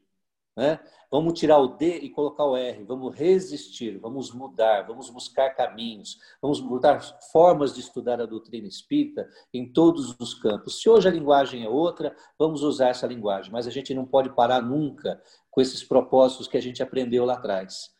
Né? 0.55 0.79
Vamos 1.11 1.41
tirar 1.41 1.57
o 1.57 1.79
D 1.79 2.01
e 2.01 2.11
colocar 2.11 2.45
o 2.45 2.55
R. 2.55 2.85
Vamos 2.85 3.15
resistir, 3.15 3.99
vamos 3.99 4.31
mudar, 4.35 4.83
vamos 4.83 5.09
buscar 5.09 5.57
caminhos, 5.57 6.19
vamos 6.43 6.61
mudar 6.61 7.01
formas 7.33 7.75
de 7.75 7.81
estudar 7.81 8.21
a 8.21 8.27
doutrina 8.27 8.69
espírita 8.69 9.27
em 9.53 9.73
todos 9.73 10.15
os 10.21 10.35
campos. 10.35 10.83
Se 10.83 10.91
hoje 10.91 11.09
a 11.09 11.11
linguagem 11.11 11.65
é 11.65 11.69
outra, 11.71 12.15
vamos 12.39 12.62
usar 12.62 12.89
essa 12.89 13.07
linguagem, 13.07 13.51
mas 13.51 13.67
a 13.67 13.71
gente 13.71 13.95
não 13.95 14.05
pode 14.05 14.29
parar 14.35 14.61
nunca 14.61 15.23
com 15.51 15.62
esses 15.62 15.83
propósitos 15.83 16.47
que 16.47 16.59
a 16.59 16.62
gente 16.62 16.83
aprendeu 16.83 17.25
lá 17.25 17.33
atrás. 17.33 17.95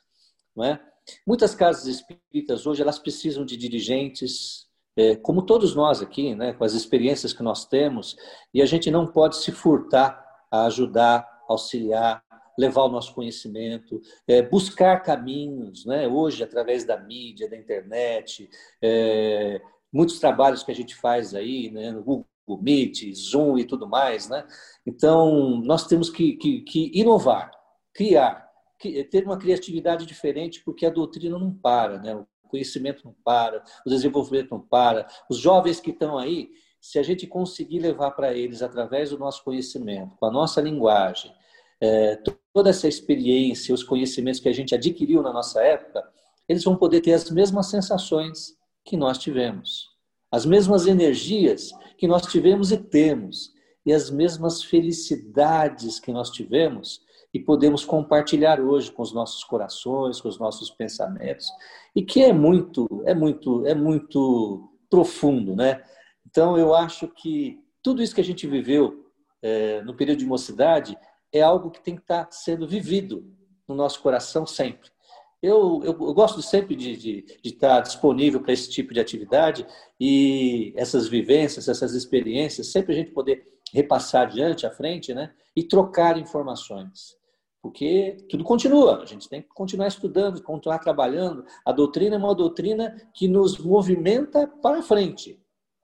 Não 0.55 0.65
é? 0.65 0.92
Muitas 1.27 1.55
casas 1.55 1.87
espíritas 1.87 2.67
hoje 2.67 2.83
elas 2.83 2.99
precisam 2.99 3.45
de 3.45 3.57
dirigentes, 3.57 4.67
é, 4.97 5.17
como 5.17 5.43
todos 5.43 5.75
nós 5.75 6.03
aqui, 6.03 6.35
né, 6.35 6.53
com 6.53 6.65
as 6.65 6.75
experiências 6.75 7.33
que 7.33 7.43
nós 7.43 7.67
temos, 7.67 8.17
e 8.53 8.63
a 8.63 8.67
gente 8.67 8.91
não 8.91 9.07
pode 9.07 9.37
se 9.37 9.51
furtar 9.51 10.23
a 10.51 10.67
ajudar, 10.67 11.27
auxiliar, 11.49 12.23
levar 12.59 12.83
o 12.83 12.89
nosso 12.89 13.15
conhecimento, 13.15 14.01
é, 14.29 14.43
buscar 14.43 15.01
caminhos, 15.03 15.87
né, 15.87 16.07
hoje 16.07 16.45
através 16.45 16.85
da 16.85 16.99
mídia, 16.99 17.49
da 17.49 17.57
internet, 17.57 18.49
é, 18.83 19.61
muitos 19.93 20.19
trabalhos 20.19 20.63
que 20.63 20.71
a 20.71 20.75
gente 20.75 20.95
faz 20.95 21.35
aí, 21.35 21.71
né, 21.71 21.91
no 21.91 22.03
Google 22.03 22.27
Meet, 22.63 23.15
Zoom 23.15 23.59
e 23.59 23.65
tudo 23.65 23.87
mais, 23.87 24.29
né? 24.29 24.45
Então 24.85 25.61
nós 25.63 25.87
temos 25.87 26.11
que, 26.11 26.37
que, 26.37 26.61
que 26.63 26.91
inovar, 26.95 27.51
criar 27.95 28.52
ter 29.05 29.25
uma 29.25 29.39
criatividade 29.39 30.07
diferente, 30.07 30.63
porque 30.65 30.87
a 30.87 30.91
doutrina 30.91 31.39
não 31.39 31.53
para, 31.53 31.99
né? 31.99 32.15
o 32.15 32.27
conhecimento 32.49 33.05
não 33.05 33.15
para, 33.25 33.63
o 33.87 33.91
desenvolvimento 33.91 34.51
não 34.51 34.61
para. 34.61 35.07
Os 35.29 35.39
jovens 35.39 35.81
que 35.81 35.91
estão 35.91 36.19
aí, 36.19 36.51
se 36.81 36.99
a 36.99 37.03
gente 37.03 37.27
conseguir 37.27 37.81
levar 37.81 38.11
para 38.13 38.35
eles, 38.35 38.63
através 38.63 39.11
do 39.11 39.19
nosso 39.19 39.45
conhecimento, 39.45 40.17
com 40.17 40.27
a 40.27 40.31
nossa 40.31 40.61
linguagem, 40.61 41.33
é, 41.81 42.19
toda 42.53 42.71
essa 42.71 42.87
experiência, 42.87 43.75
os 43.75 43.83
conhecimentos 43.83 44.41
que 44.41 44.49
a 44.49 44.53
gente 44.53 44.75
adquiriu 44.75 45.23
na 45.23 45.33
nossa 45.33 45.63
época, 45.63 46.03
eles 46.49 46.65
vão 46.65 46.77
poder 46.77 47.01
ter 47.01 47.13
as 47.13 47.31
mesmas 47.31 47.67
sensações 47.67 48.57
que 48.85 48.97
nós 48.97 49.19
tivemos, 49.19 49.89
as 50.31 50.45
mesmas 50.45 50.87
energias 50.87 51.71
que 51.97 52.07
nós 52.07 52.27
tivemos 52.27 52.73
e 52.73 52.79
temos, 52.79 53.53
e 53.85 53.93
as 53.93 54.11
mesmas 54.11 54.63
felicidades 54.63 55.99
que 55.99 56.13
nós 56.13 56.31
tivemos 56.31 57.01
e 57.33 57.41
podemos 57.41 57.85
compartilhar 57.85 58.61
hoje 58.61 58.93
com 58.93 59.03
os 59.03 59.13
nossos 59.13 59.43
corações, 59.45 60.21
com 60.21 60.29
os 60.29 60.39
nossos 60.39 60.71
pensamentos, 60.71 61.47
e 61.95 62.03
que 62.03 62.23
é 62.23 62.33
muito, 62.33 63.03
é 63.07 63.15
muito, 63.15 63.67
é 63.67 63.75
muito 63.75 64.69
profundo, 64.91 65.57
né? 65.57 65.83
Então 66.29 66.59
eu 66.59 66.75
acho 66.75 67.09
que 67.09 67.59
tudo 67.83 68.03
isso 68.03 68.15
que 68.15 68.21
a 68.21 68.25
gente 68.25 68.47
viveu 68.47 69.07
é, 69.41 69.83
no 69.83 69.95
período 69.95 70.19
de 70.19 70.27
mocidade 70.27 70.97
é 71.33 71.41
algo 71.41 71.71
que 71.71 71.83
tem 71.83 71.97
que 71.97 72.03
estar 72.03 72.29
sendo 72.31 72.69
vivido 72.69 73.25
no 73.67 73.75
nosso 73.75 74.01
coração 74.01 74.47
sempre. 74.47 74.91
Eu, 75.43 75.81
eu, 75.83 75.91
eu 75.93 76.15
gosto 76.15 76.41
sempre 76.41 76.77
de, 76.77 76.97
de, 76.97 77.23
de 77.23 77.49
estar 77.49 77.81
disponível 77.81 78.41
para 78.41 78.53
esse 78.53 78.71
tipo 78.71 78.95
de 78.95 79.01
atividade 79.01 79.67
e 79.99 80.73
essas 80.77 81.09
vivências, 81.09 81.67
essas 81.67 81.95
experiências, 81.95 82.69
sempre 82.69 82.93
a 82.93 82.97
gente 82.97 83.11
poder 83.11 83.45
repassar 83.73 84.29
adiante, 84.29 84.67
à 84.67 84.71
frente, 84.71 85.13
né? 85.13 85.33
E 85.57 85.65
trocar 85.65 86.17
informações. 86.17 87.17
Porque 87.63 88.17
tudo 88.29 88.43
continua, 88.43 89.03
a 89.03 89.07
gente 89.07 89.29
tem 89.29 89.41
que 89.41 89.49
continuar 89.49 89.87
estudando, 89.87 90.43
continuar 90.43 90.81
trabalhando. 90.81 91.47
A 91.65 91.71
doutrina 91.71 92.17
é 92.17 92.19
uma 92.19 92.35
doutrina 92.35 92.97
que 93.15 93.29
nos 93.29 93.57
movimenta 93.57 94.49
para 94.49 94.83
frente, 94.83 95.41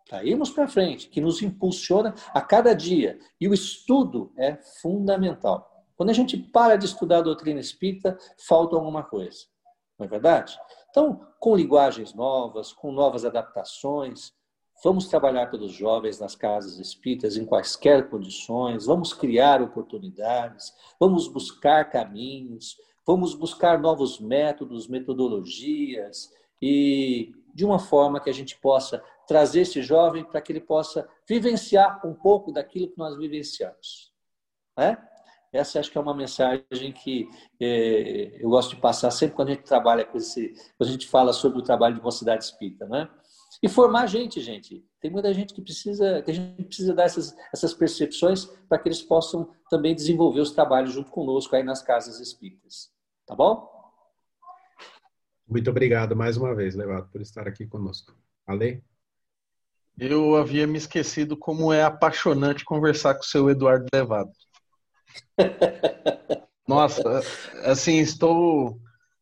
para 0.08 0.24
irmos 0.24 0.50
para 0.50 0.66
frente, 0.66 1.08
que 1.08 1.20
nos 1.20 1.40
impulsiona 1.40 2.16
a 2.34 2.40
cada 2.40 2.74
dia. 2.74 3.16
E 3.40 3.48
o 3.48 3.54
estudo 3.54 4.32
é 4.36 4.56
fundamental. 4.82 5.70
Quando 5.96 6.10
a 6.10 6.14
gente 6.14 6.36
para 6.36 6.74
de 6.74 6.86
estudar 6.86 7.18
a 7.18 7.22
doutrina 7.22 7.60
espírita, 7.60 8.18
falta 8.46 8.74
alguma 8.74 9.04
coisa. 9.04 9.46
Não 9.96 10.06
é 10.06 10.08
verdade? 10.08 10.58
Então, 10.90 11.20
com 11.38 11.54
linguagens 11.54 12.12
novas, 12.12 12.72
com 12.72 12.90
novas 12.90 13.24
adaptações, 13.24 14.32
Vamos 14.82 15.08
trabalhar 15.08 15.46
pelos 15.50 15.72
jovens 15.72 16.20
nas 16.20 16.36
casas 16.36 16.78
espíritas 16.78 17.36
em 17.36 17.44
quaisquer 17.44 18.08
condições, 18.08 18.86
vamos 18.86 19.12
criar 19.12 19.60
oportunidades, 19.60 20.72
vamos 21.00 21.26
buscar 21.26 21.90
caminhos, 21.90 22.76
vamos 23.04 23.34
buscar 23.34 23.80
novos 23.80 24.20
métodos, 24.20 24.86
metodologias 24.86 26.32
e 26.62 27.32
de 27.52 27.64
uma 27.64 27.80
forma 27.80 28.20
que 28.20 28.30
a 28.30 28.32
gente 28.34 28.56
possa 28.58 29.02
trazer 29.26 29.62
esse 29.62 29.82
jovem 29.82 30.24
para 30.24 30.40
que 30.40 30.52
ele 30.52 30.60
possa 30.60 31.08
vivenciar 31.28 32.00
um 32.06 32.14
pouco 32.14 32.52
daquilo 32.52 32.88
que 32.88 32.98
nós 32.98 33.16
vivenciamos. 33.16 34.12
Né? 34.76 34.96
Essa 35.52 35.80
acho 35.80 35.90
que 35.90 35.98
é 35.98 36.00
uma 36.00 36.14
mensagem 36.14 36.92
que 36.92 37.28
é, 37.60 38.38
eu 38.40 38.50
gosto 38.50 38.76
de 38.76 38.80
passar 38.80 39.10
sempre 39.10 39.34
quando 39.34 39.48
a 39.48 39.54
gente 39.54 39.64
trabalha 39.64 40.04
com 40.04 40.18
esse, 40.18 40.50
quando 40.76 40.88
a 40.88 40.92
gente 40.92 41.08
fala 41.08 41.32
sobre 41.32 41.58
o 41.58 41.62
trabalho 41.62 41.94
de 41.96 42.02
mocidade 42.02 42.44
espírita, 42.44 42.86
né? 42.86 43.08
E 43.62 43.68
formar 43.68 44.06
gente, 44.06 44.40
gente. 44.40 44.84
Tem 45.00 45.10
muita 45.10 45.32
gente 45.32 45.54
que 45.54 45.62
precisa, 45.62 46.22
que 46.22 46.30
a 46.30 46.34
gente 46.34 46.64
precisa 46.64 46.94
dar 46.94 47.04
essas, 47.04 47.34
essas 47.52 47.74
percepções 47.74 48.44
para 48.68 48.78
que 48.78 48.88
eles 48.88 49.02
possam 49.02 49.50
também 49.70 49.94
desenvolver 49.94 50.40
os 50.40 50.50
trabalhos 50.50 50.92
junto 50.92 51.10
conosco 51.10 51.54
aí 51.56 51.62
nas 51.62 51.82
casas 51.82 52.20
espíritas. 52.20 52.90
Tá 53.26 53.34
bom? 53.34 53.68
Muito 55.46 55.70
obrigado 55.70 56.14
mais 56.14 56.36
uma 56.36 56.54
vez, 56.54 56.74
Levado, 56.74 57.08
por 57.10 57.20
estar 57.20 57.48
aqui 57.48 57.66
conosco. 57.66 58.14
Ale? 58.46 58.84
Eu 59.98 60.36
havia 60.36 60.66
me 60.66 60.78
esquecido 60.78 61.36
como 61.36 61.72
é 61.72 61.82
apaixonante 61.82 62.64
conversar 62.64 63.14
com 63.14 63.22
o 63.22 63.26
seu 63.26 63.50
Eduardo 63.50 63.86
Levado. 63.92 64.30
Nossa, 66.68 67.20
assim, 67.64 67.98
estou 67.98 68.78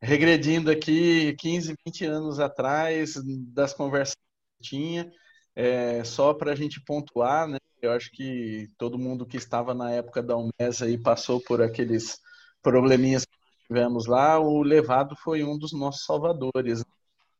regredindo 0.06 0.70
aqui 0.70 1.34
15, 1.36 1.74
20 1.84 2.04
anos 2.04 2.38
atrás 2.38 3.14
das 3.52 3.74
conversas 3.74 4.16
tinha. 4.62 5.10
É, 5.54 6.04
só 6.04 6.32
para 6.32 6.52
a 6.52 6.54
gente 6.54 6.80
pontuar, 6.80 7.48
né? 7.48 7.58
Eu 7.82 7.90
acho 7.92 8.10
que 8.12 8.68
todo 8.78 8.98
mundo 8.98 9.26
que 9.26 9.36
estava 9.36 9.74
na 9.74 9.90
época 9.90 10.22
da 10.22 10.36
UMES 10.36 10.82
aí 10.82 10.96
passou 10.96 11.40
por 11.40 11.60
aqueles 11.60 12.20
probleminhas 12.62 13.24
que 13.24 13.36
tivemos 13.66 14.06
lá. 14.06 14.38
O 14.38 14.62
Levado 14.62 15.16
foi 15.16 15.42
um 15.42 15.58
dos 15.58 15.72
nossos 15.72 16.04
salvadores. 16.04 16.84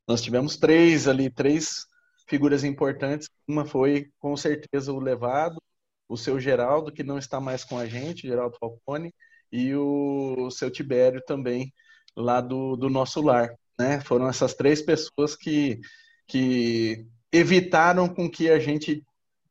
Nós 0.08 0.20
tivemos 0.20 0.56
três 0.56 1.06
ali, 1.06 1.30
três 1.30 1.86
figuras 2.28 2.64
importantes. 2.64 3.28
Uma 3.46 3.64
foi, 3.64 4.10
com 4.18 4.36
certeza, 4.36 4.92
o 4.92 4.98
Levado, 4.98 5.62
o 6.08 6.16
seu 6.16 6.40
Geraldo, 6.40 6.92
que 6.92 7.04
não 7.04 7.18
está 7.18 7.40
mais 7.40 7.64
com 7.64 7.78
a 7.78 7.86
gente, 7.86 8.26
Geraldo 8.26 8.56
Falcone, 8.58 9.14
e 9.52 9.74
o 9.74 10.50
seu 10.50 10.70
Tibério 10.70 11.22
também, 11.26 11.72
lá 12.16 12.40
do, 12.40 12.76
do 12.76 12.88
nosso 12.88 13.20
lar. 13.20 13.54
Né? 13.78 14.00
Foram 14.00 14.28
essas 14.28 14.54
três 14.54 14.80
pessoas 14.80 15.36
que, 15.36 15.80
que 16.26 17.06
evitaram 17.30 18.08
com 18.08 18.30
que 18.30 18.50
a 18.50 18.58
gente 18.58 19.04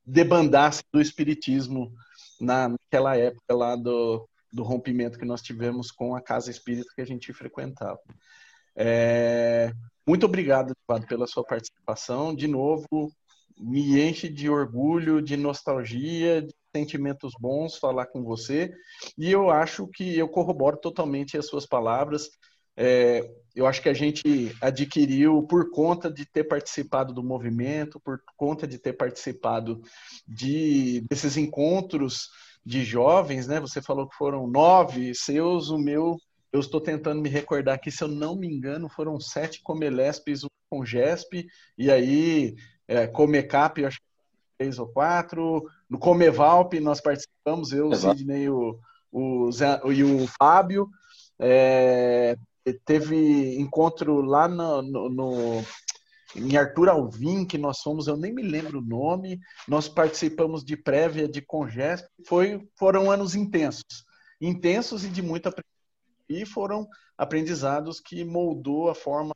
debandasse 0.06 0.84
do 0.92 1.02
espiritismo 1.02 1.92
naquela 2.40 3.16
época 3.16 3.54
lá 3.56 3.76
do, 3.76 4.28
do 4.52 4.64
rompimento 4.64 5.18
que 5.18 5.26
nós 5.26 5.42
tivemos 5.42 5.92
com 5.92 6.16
a 6.16 6.22
casa 6.22 6.52
espírita 6.52 6.92
que 6.96 7.02
a 7.02 7.06
gente 7.06 7.34
frequentava. 7.34 8.00
É, 8.76 9.72
muito 10.06 10.26
obrigado, 10.26 10.72
Eduardo, 10.72 11.08
pela 11.08 11.28
sua 11.28 11.44
participação. 11.44 12.36
De 12.36 12.48
novo, 12.48 13.12
me 13.58 14.02
enche 14.02 14.28
de 14.28 14.50
orgulho, 14.50 15.22
de 15.22 15.38
nostalgia, 15.38 16.42
de 16.42 16.54
sentimentos 16.76 17.34
bons 17.40 17.78
falar 17.78 18.08
com 18.08 18.24
você. 18.24 18.74
E 19.18 19.32
eu 19.32 19.50
acho 19.50 19.88
que 19.88 20.18
eu 20.18 20.28
corroboro 20.28 20.78
totalmente 20.78 21.38
as 21.38 21.48
suas 21.48 21.66
palavras. 21.66 22.30
É, 22.78 23.30
eu 23.56 23.66
acho 23.66 23.82
que 23.82 23.90
a 23.90 23.94
gente 23.94 24.56
adquiriu 24.62 25.44
por 25.44 25.72
conta 25.72 26.12
de 26.12 26.26
ter 26.26 26.44
participado 26.44 27.14
do 27.14 27.24
movimento, 27.24 28.00
por 28.00 28.22
conta 28.36 28.68
de 28.68 28.78
ter 28.78 28.94
participado 28.94 29.82
de, 30.28 31.02
desses 31.10 31.38
encontros 31.38 32.30
de 32.66 32.84
jovens, 32.84 33.48
né? 33.48 33.60
Você 33.60 33.82
falou 33.82 34.10
que 34.10 34.16
foram 34.18 34.48
nove 34.48 35.16
seus, 35.16 35.70
o 35.70 35.78
meu, 35.78 36.18
eu 36.52 36.60
estou 36.60 36.82
tentando 36.82 37.22
me 37.22 37.30
recordar 37.30 37.76
aqui, 37.76 37.92
se 37.92 38.04
eu 38.04 38.08
não 38.08 38.36
me 38.36 38.48
engano, 38.48 38.90
foram 38.90 39.20
sete 39.20 39.62
Comelespes, 39.62 40.44
um 40.44 40.48
com 40.70 40.86
GESP, 40.86 41.48
e 41.78 41.92
aí 41.92 42.56
é, 42.88 43.08
Comecap, 43.08 43.80
eu 43.80 43.88
acho 43.88 44.00
que 44.00 44.06
três 44.58 44.80
ou 44.80 44.88
quatro. 44.88 45.64
No 45.90 46.00
Comevalp 46.00 46.74
nós 46.76 47.00
participamos, 47.00 47.72
eu, 47.72 47.90
o 47.90 47.96
Sidney 47.96 48.50
o, 48.50 48.80
o 49.12 49.52
Zé, 49.52 49.80
e 49.94 50.04
o 50.04 50.28
Fábio. 50.28 50.90
É, 51.40 52.36
teve 52.74 53.60
encontro 53.60 54.22
lá 54.22 54.48
no, 54.48 54.82
no, 54.82 55.10
no, 55.10 55.64
em 56.36 56.58
Arthur 56.58 56.90
Alvim, 56.90 57.46
que 57.46 57.58
nós 57.58 57.80
fomos, 57.80 58.08
eu 58.08 58.18
nem 58.18 58.34
me 58.34 58.42
lembro 58.42 58.80
o 58.80 58.86
nome, 58.86 59.40
nós 59.68 59.88
participamos 59.88 60.64
de 60.64 60.76
prévia 60.76 61.28
de 61.28 61.42
Congesp, 61.42 62.08
foi, 62.26 62.68
foram 62.78 63.12
anos 63.12 63.36
intensos, 63.36 64.04
intensos 64.42 65.04
e 65.06 65.10
de 65.10 65.22
muita 65.22 65.54
e 66.28 66.46
foram 66.46 66.88
aprendizados 67.16 68.00
que 68.00 68.24
moldou 68.24 68.90
a 68.90 68.96
forma 68.96 69.36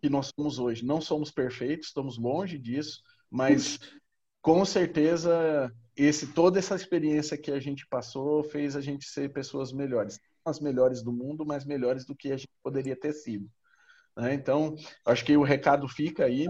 que 0.00 0.08
nós 0.08 0.32
somos 0.34 0.58
hoje. 0.58 0.84
Não 0.84 1.02
somos 1.02 1.30
perfeitos, 1.30 1.88
estamos 1.88 2.18
longe 2.18 2.58
disso, 2.58 3.02
mas 3.30 3.78
com 4.40 4.64
certeza 4.64 5.70
esse 5.94 6.28
toda 6.28 6.58
essa 6.58 6.74
experiência 6.74 7.36
que 7.36 7.50
a 7.50 7.60
gente 7.60 7.86
passou 7.86 8.42
fez 8.42 8.74
a 8.74 8.80
gente 8.80 9.04
ser 9.04 9.30
pessoas 9.32 9.70
melhores 9.70 10.18
as 10.44 10.60
melhores 10.60 11.02
do 11.02 11.12
mundo, 11.12 11.44
mas 11.46 11.64
melhores 11.64 12.04
do 12.04 12.14
que 12.14 12.32
a 12.32 12.36
gente 12.36 12.52
poderia 12.62 12.96
ter 12.96 13.12
sido. 13.12 13.48
Né? 14.16 14.34
Então, 14.34 14.74
acho 15.06 15.24
que 15.24 15.36
o 15.36 15.42
recado 15.42 15.88
fica 15.88 16.24
aí. 16.24 16.48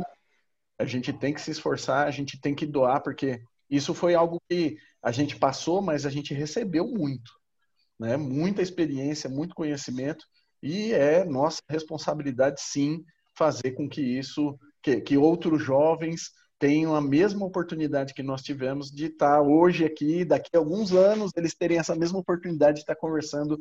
A 0.78 0.84
gente 0.84 1.12
tem 1.12 1.32
que 1.32 1.40
se 1.40 1.50
esforçar, 1.50 2.06
a 2.06 2.10
gente 2.10 2.40
tem 2.40 2.54
que 2.54 2.66
doar, 2.66 3.02
porque 3.02 3.42
isso 3.70 3.94
foi 3.94 4.14
algo 4.14 4.40
que 4.48 4.76
a 5.02 5.12
gente 5.12 5.36
passou, 5.36 5.80
mas 5.80 6.04
a 6.06 6.10
gente 6.10 6.34
recebeu 6.34 6.86
muito. 6.86 7.30
Né? 7.98 8.16
Muita 8.16 8.62
experiência, 8.62 9.30
muito 9.30 9.54
conhecimento, 9.54 10.24
e 10.62 10.92
é 10.92 11.24
nossa 11.24 11.60
responsabilidade, 11.68 12.60
sim, 12.60 13.04
fazer 13.36 13.72
com 13.72 13.88
que 13.88 14.00
isso, 14.00 14.58
que, 14.82 15.00
que 15.00 15.16
outros 15.16 15.62
jovens 15.62 16.30
tenham 16.62 16.94
a 16.94 17.00
mesma 17.00 17.44
oportunidade 17.44 18.14
que 18.14 18.22
nós 18.22 18.40
tivemos 18.40 18.88
de 18.88 19.06
estar 19.06 19.42
hoje 19.42 19.84
aqui, 19.84 20.24
daqui 20.24 20.50
a 20.54 20.60
alguns 20.60 20.92
anos, 20.92 21.32
eles 21.34 21.56
terem 21.56 21.76
essa 21.76 21.96
mesma 21.96 22.20
oportunidade 22.20 22.76
de 22.76 22.80
estar 22.82 22.94
conversando 22.94 23.58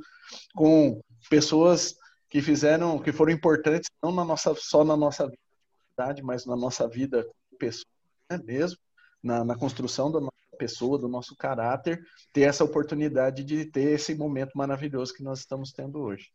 com 0.53 1.01
pessoas 1.27 1.95
que 2.29 2.43
fizeram, 2.43 2.99
que 2.99 3.11
foram 3.11 3.31
importantes, 3.31 3.89
não 4.03 4.11
na 4.11 4.23
nossa, 4.23 4.53
só 4.53 4.83
na 4.83 4.95
nossa 4.95 5.25
vida, 5.25 6.21
mas 6.21 6.45
na 6.45 6.55
nossa 6.55 6.87
vida 6.87 7.27
pessoal, 7.57 7.91
né, 8.29 8.39
mesmo, 8.43 8.77
na, 9.23 9.43
na 9.43 9.57
construção 9.57 10.11
da 10.11 10.19
nossa 10.19 10.31
pessoa, 10.59 10.99
do 10.99 11.07
nosso 11.07 11.35
caráter, 11.35 12.05
ter 12.31 12.41
essa 12.41 12.63
oportunidade 12.63 13.43
de 13.43 13.65
ter 13.65 13.93
esse 13.93 14.13
momento 14.13 14.51
maravilhoso 14.53 15.15
que 15.15 15.23
nós 15.23 15.39
estamos 15.39 15.71
tendo 15.71 15.99
hoje. 15.99 16.31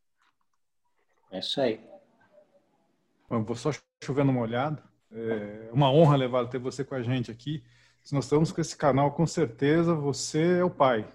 É 1.30 1.38
isso 1.38 1.60
aí. 1.60 1.80
Bom, 3.30 3.44
vou 3.44 3.54
só 3.54 3.70
chovendo 4.02 4.32
molhado. 4.32 4.82
É 5.12 5.70
uma 5.72 5.90
honra 5.90 6.16
levar 6.16 6.46
ter 6.46 6.58
você 6.58 6.84
com 6.84 6.94
a 6.94 7.02
gente 7.02 7.30
aqui. 7.30 7.62
Se 8.02 8.14
nós 8.14 8.24
estamos 8.24 8.52
com 8.52 8.60
esse 8.60 8.76
canal, 8.76 9.12
com 9.12 9.26
certeza 9.26 9.94
você 9.94 10.58
é 10.58 10.64
o 10.64 10.70
pai. 10.70 11.06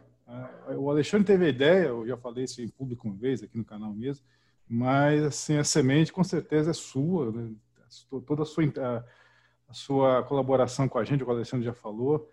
É, 0.68 0.76
o 0.76 0.90
Alexandre 0.90 1.26
teve 1.28 1.46
a 1.46 1.50
ideia, 1.50 1.88
eu 1.88 2.08
já 2.08 2.18
falei 2.18 2.46
isso 2.46 2.62
em 2.62 2.68
público 2.68 3.08
uma 3.08 3.16
vez 3.16 3.44
aqui 3.44 3.58
no 3.58 3.66
canal 3.66 3.94
mesmo, 3.94 4.26
mas 4.68 5.24
assim 5.24 5.58
a 5.58 5.64
semente 5.64 6.14
com 6.14 6.24
certeza 6.24 6.72
é 6.72 6.74
sua, 6.74 7.32
né? 7.32 7.52
toda 8.26 8.44
a 8.44 8.46
sua 8.46 8.64
a, 9.68 9.74
sua 9.74 10.24
colaboração 10.24 10.88
com 10.88 10.98
a 10.98 11.04
gente, 11.04 11.24
o 11.24 11.30
Alexandre 11.30 11.66
já 11.66 11.74
falou. 11.74 12.30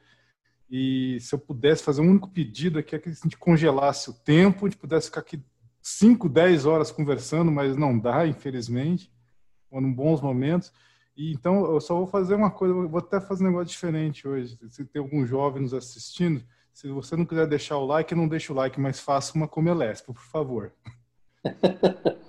E 0.71 1.19
se 1.21 1.35
eu 1.35 1.39
pudesse 1.39 1.83
fazer 1.83 2.01
um 2.01 2.11
único 2.11 2.29
pedido 2.29 2.79
aqui 2.79 2.95
é 2.95 2.99
que 2.99 3.09
a 3.09 3.13
gente 3.13 3.39
congelasse 3.39 4.11
o 4.11 4.13
tempo, 4.13 4.67
a 4.67 4.69
gente 4.69 4.79
pudesse 4.79 5.07
ficar 5.07 5.21
aqui 5.21 5.43
5, 5.81 6.29
10 6.29 6.67
horas 6.67 6.91
conversando, 6.91 7.51
mas 7.51 7.77
não 7.77 7.99
dá, 7.99 8.27
infelizmente, 8.27 9.11
em 9.73 9.93
bons 9.93 10.21
momentos. 10.21 10.73
E 11.19 11.33
então 11.33 11.67
eu 11.67 11.81
só 11.81 11.97
vou 11.97 12.07
fazer 12.07 12.37
uma 12.37 12.49
coisa, 12.49 12.73
vou 12.73 13.01
até 13.01 13.21
fazer 13.21 13.43
um 13.43 13.49
negócio 13.49 13.67
diferente 13.67 14.29
hoje. 14.29 14.57
Se 14.71 14.85
tem 14.85 15.03
algum 15.03 15.27
jovem 15.27 15.63
nos 15.63 15.75
assistindo, 15.75 16.47
se 16.73 16.89
você 16.89 17.17
não 17.17 17.27
quiser 17.27 17.49
deixar 17.49 17.77
o 17.77 17.85
like, 17.85 18.15
não 18.15 18.29
deixe 18.29 18.53
o 18.53 18.55
like, 18.55 18.79
mas 18.79 19.01
faça 19.01 19.35
uma 19.35 19.49
comelesp, 19.49 20.07
por 20.07 20.17
favor. 20.17 20.73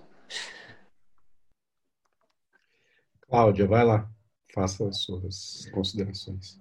Cláudia, 3.30 3.67
vai 3.67 3.86
lá, 3.86 4.10
faça 4.56 4.88
as 4.88 5.04
suas 5.04 5.69
considerações. 5.71 6.60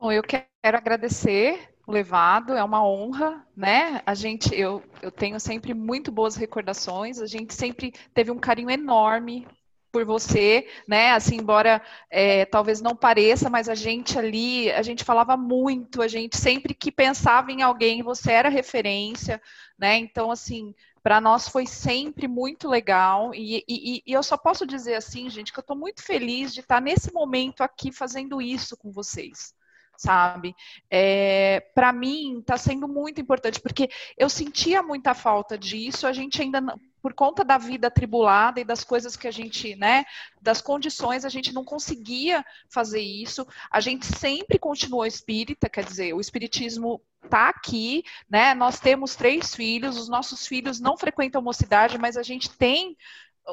Bom, 0.00 0.10
eu 0.10 0.24
quero 0.24 0.48
agradecer 0.64 1.76
o 1.86 1.92
levado, 1.92 2.54
é 2.54 2.64
uma 2.64 2.84
honra, 2.84 3.46
né? 3.56 4.02
A 4.04 4.14
gente, 4.14 4.52
eu, 4.52 4.82
eu 5.00 5.12
tenho 5.12 5.38
sempre 5.38 5.74
muito 5.74 6.10
boas 6.10 6.34
recordações, 6.34 7.20
a 7.20 7.26
gente 7.26 7.54
sempre 7.54 7.92
teve 8.12 8.32
um 8.32 8.38
carinho 8.38 8.68
enorme 8.68 9.46
por 9.94 10.04
você, 10.04 10.66
né? 10.88 11.12
Assim, 11.12 11.36
embora 11.36 11.80
é, 12.10 12.44
talvez 12.46 12.80
não 12.80 12.96
pareça, 12.96 13.48
mas 13.48 13.68
a 13.68 13.76
gente 13.76 14.18
ali, 14.18 14.68
a 14.72 14.82
gente 14.82 15.04
falava 15.04 15.36
muito, 15.36 16.02
a 16.02 16.08
gente 16.08 16.36
sempre 16.36 16.74
que 16.74 16.90
pensava 16.90 17.52
em 17.52 17.62
alguém, 17.62 18.02
você 18.02 18.32
era 18.32 18.48
referência, 18.48 19.40
né? 19.78 19.96
Então, 19.96 20.32
assim, 20.32 20.74
para 21.00 21.20
nós 21.20 21.48
foi 21.48 21.64
sempre 21.64 22.26
muito 22.26 22.66
legal 22.68 23.32
e, 23.32 23.62
e, 23.68 24.02
e, 24.04 24.12
eu 24.12 24.24
só 24.24 24.36
posso 24.36 24.66
dizer 24.66 24.96
assim, 24.96 25.30
gente, 25.30 25.52
que 25.52 25.58
eu 25.60 25.62
estou 25.62 25.76
muito 25.76 26.02
feliz 26.02 26.52
de 26.52 26.58
estar 26.58 26.80
nesse 26.80 27.12
momento 27.12 27.62
aqui 27.62 27.92
fazendo 27.92 28.42
isso 28.42 28.76
com 28.76 28.90
vocês 28.90 29.54
sabe? 29.96 30.56
É, 30.90 31.60
para 31.72 31.92
mim 31.92 32.40
está 32.40 32.56
sendo 32.56 32.88
muito 32.88 33.20
importante 33.20 33.60
porque 33.60 33.88
eu 34.18 34.28
sentia 34.28 34.82
muita 34.82 35.14
falta 35.14 35.56
disso. 35.56 36.04
A 36.04 36.12
gente 36.12 36.42
ainda 36.42 36.60
não, 36.60 36.76
por 37.04 37.12
conta 37.12 37.44
da 37.44 37.58
vida 37.58 37.88
atribulada 37.88 38.58
e 38.60 38.64
das 38.64 38.82
coisas 38.82 39.14
que 39.14 39.28
a 39.28 39.30
gente, 39.30 39.76
né, 39.76 40.06
das 40.40 40.62
condições, 40.62 41.26
a 41.26 41.28
gente 41.28 41.52
não 41.52 41.62
conseguia 41.62 42.42
fazer 42.66 43.02
isso. 43.02 43.46
A 43.70 43.78
gente 43.78 44.06
sempre 44.06 44.58
continuou 44.58 45.04
espírita, 45.04 45.68
quer 45.68 45.84
dizer, 45.84 46.14
o 46.14 46.20
espiritismo 46.20 47.02
está 47.22 47.50
aqui, 47.50 48.04
né? 48.26 48.54
Nós 48.54 48.80
temos 48.80 49.14
três 49.14 49.54
filhos, 49.54 49.98
os 49.98 50.08
nossos 50.08 50.46
filhos 50.46 50.80
não 50.80 50.96
frequentam 50.96 51.42
mocidade, 51.42 51.98
mas 51.98 52.16
a 52.16 52.22
gente 52.22 52.48
tem 52.48 52.96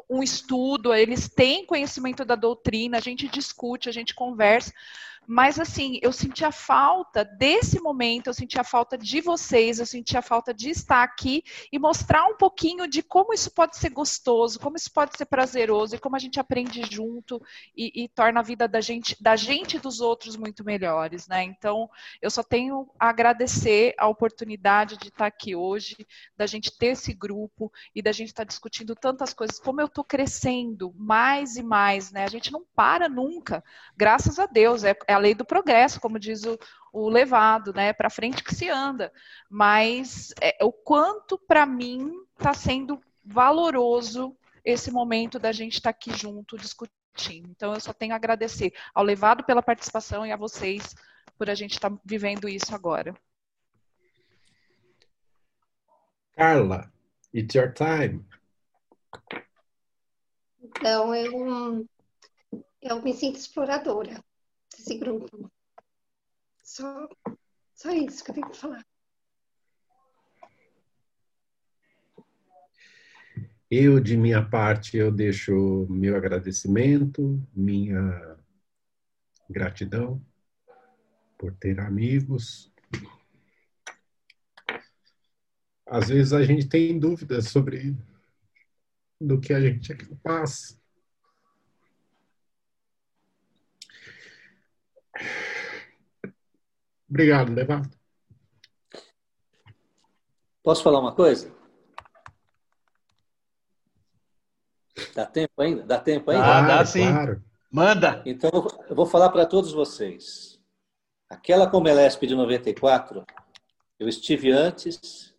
um 0.10 0.24
estudo, 0.24 0.94
eles 0.94 1.28
têm 1.28 1.66
conhecimento 1.66 2.24
da 2.24 2.36
doutrina, 2.36 3.00
a 3.00 3.02
gente 3.02 3.28
discute, 3.28 3.90
a 3.90 3.92
gente 3.92 4.16
conversa. 4.16 4.72
Mas 5.28 5.60
assim, 5.60 6.00
eu 6.02 6.12
senti 6.12 6.44
a 6.44 6.52
falta 6.52 7.24
desse 7.24 7.80
momento, 7.80 8.28
eu 8.28 8.34
senti 8.34 8.60
a 8.60 8.64
falta 8.64 8.98
de 8.98 9.22
vocês, 9.22 9.80
eu 9.80 9.86
senti 9.86 10.18
a 10.18 10.22
falta 10.22 10.54
de 10.54 10.70
estar 10.70 11.04
aqui 11.04 11.44
e 11.72 11.78
mostrar 11.78 12.26
um 12.26 12.36
pouquinho 12.36 12.88
de 12.88 13.04
como 13.04 13.34
isso 13.34 13.52
pode 13.52 13.78
ser 13.78 13.90
gostoso, 13.90 14.60
como 14.60 14.76
isso 14.76 14.92
pode 14.92 15.16
ser 15.16 15.26
prazeroso 15.26 15.96
e 15.96 16.00
como 16.00 16.16
a 16.16 16.20
gente 16.20 16.40
aprende 16.40 16.82
junto 16.90 17.42
e, 17.78 18.04
e 18.04 18.08
torna 18.10 18.40
a 18.40 18.44
vida 18.44 18.68
da 18.68 18.82
gente, 18.82 19.16
da 19.22 19.36
gente 19.36 19.78
e 19.78 19.80
dos 19.80 20.02
outros 20.02 20.36
muito 20.36 20.66
melhores, 20.66 21.28
né? 21.28 21.44
Então, 21.44 21.90
eu 22.22 22.32
só 22.32 22.42
tenho 22.44 22.90
a 23.00 23.10
agradecer 23.10 23.94
a 23.98 24.08
oportunidade 24.08 24.98
de 24.98 25.10
estar 25.10 25.28
aqui 25.28 25.56
hoje, 25.56 25.96
da 26.36 26.48
gente 26.48 26.76
ter 26.78 26.88
esse 26.88 27.14
grupo 27.14 27.72
e 27.94 28.02
da 28.02 28.12
gente 28.12 28.30
estar 28.30 28.44
discutindo 28.44 28.96
tantas 28.96 29.34
coisas, 29.34 29.60
como 29.60 29.80
eu 29.80 29.86
estou 29.86 30.04
crescendo 30.04 30.94
mais 30.98 31.56
e 31.58 31.64
mais, 31.64 32.12
né? 32.12 32.24
A 32.24 32.30
gente 32.30 32.52
não 32.52 32.66
para 32.76 33.08
nunca, 33.08 33.64
graças 33.96 34.40
a 34.40 34.46
Deus, 34.46 34.84
é, 34.84 34.96
é 35.12 35.14
a 35.14 35.20
lei 35.20 35.36
do 35.36 35.46
progresso, 35.46 36.00
como 36.00 36.20
diz 36.20 36.44
o, 36.44 36.58
o 36.92 37.10
levado, 37.10 37.74
né? 37.74 37.94
Para 37.94 38.10
frente 38.10 38.44
que 38.44 38.56
se 38.56 38.70
anda. 38.70 39.12
Mas 39.50 40.34
é, 40.42 40.58
o 40.64 40.72
quanto 40.72 41.38
para 41.38 41.66
mim 41.66 42.12
está 42.38 42.54
sendo 42.54 43.00
valoroso 43.24 44.36
esse 44.64 44.92
momento 44.92 45.38
da 45.38 45.52
gente 45.52 45.74
estar 45.74 45.92
tá 45.94 45.98
aqui 45.98 46.16
junto 46.18 46.58
discutindo. 46.58 47.50
Então 47.50 47.74
eu 47.74 47.80
só 47.80 47.94
tenho 47.94 48.14
a 48.14 48.16
agradecer 48.16 48.74
ao 48.94 49.04
levado 49.04 49.44
pela 49.44 49.62
participação 49.62 50.26
e 50.26 50.32
a 50.32 50.38
vocês 50.38 50.96
por 51.38 51.50
a 51.50 51.56
gente 51.56 51.74
estar 51.74 51.90
tá 51.90 51.98
vivendo 52.06 52.48
isso 52.48 52.74
agora. 52.74 53.14
Carla, 56.34 56.92
it's 57.34 57.54
your 57.54 57.74
time. 57.74 58.26
Então, 60.64 61.14
eu, 61.14 61.86
eu 62.82 63.02
me 63.02 63.14
sinto 63.14 63.38
exploradora 63.38 64.24
desse 64.82 64.98
grupo. 64.98 65.52
Só, 66.64 67.08
só 67.76 67.92
isso 67.92 68.24
que 68.24 68.32
eu 68.32 68.36
tenho 68.36 68.50
que 68.50 68.58
falar. 68.58 68.86
Eu, 73.70 74.02
de 74.02 74.18
minha 74.18 74.44
parte, 74.44 74.98
eu 74.98 75.12
deixo 75.12 75.88
meu 75.90 76.18
agradecimento, 76.18 77.42
minha 77.54 78.38
gratidão 79.50 80.22
por 81.38 81.54
ter 81.56 81.80
amigos. 81.80 82.72
Às 85.86 86.10
vezes 86.10 86.34
a 86.34 86.44
gente 86.44 86.68
tem 86.68 87.00
dúvidas 87.00 87.48
sobre 87.48 87.96
do 89.20 89.40
que 89.40 89.54
a 89.54 89.62
gente 89.62 89.92
é 89.92 89.96
capaz. 89.96 90.81
Obrigado, 97.12 97.54
Levato. 97.54 97.90
Posso 100.64 100.82
falar 100.82 101.02
uma 101.02 101.14
coisa? 101.14 101.54
Dá 105.14 105.26
tempo 105.26 105.62
ainda? 105.62 105.84
Dá 105.84 106.00
tempo 106.00 106.32
ainda? 106.32 106.46
Ah, 106.46 106.62
dá 106.62 106.86
sim. 106.86 107.12
Claro. 107.12 107.44
Manda. 107.70 108.24
Então, 108.26 108.50
eu 108.88 108.96
vou 108.96 109.06
falar 109.06 109.30
para 109.30 109.46
todos 109.46 109.74
vocês. 109.74 110.58
Aquela 111.30 111.70
Comelesp 111.70 112.26
de 112.26 112.34
94, 112.34 113.26
eu 114.00 114.08
estive 114.08 114.50
antes, 114.52 115.36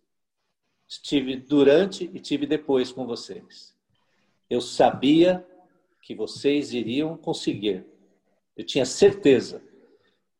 estive 0.87 1.37
durante 1.37 2.05
e 2.05 2.17
estive 2.17 2.45
depois 2.45 2.91
com 2.91 3.07
vocês. 3.07 3.75
Eu 4.47 4.61
sabia 4.61 5.43
que 6.03 6.13
vocês 6.13 6.71
iriam 6.71 7.17
conseguir. 7.17 7.83
Eu 8.55 8.63
tinha 8.63 8.85
certeza. 8.85 9.72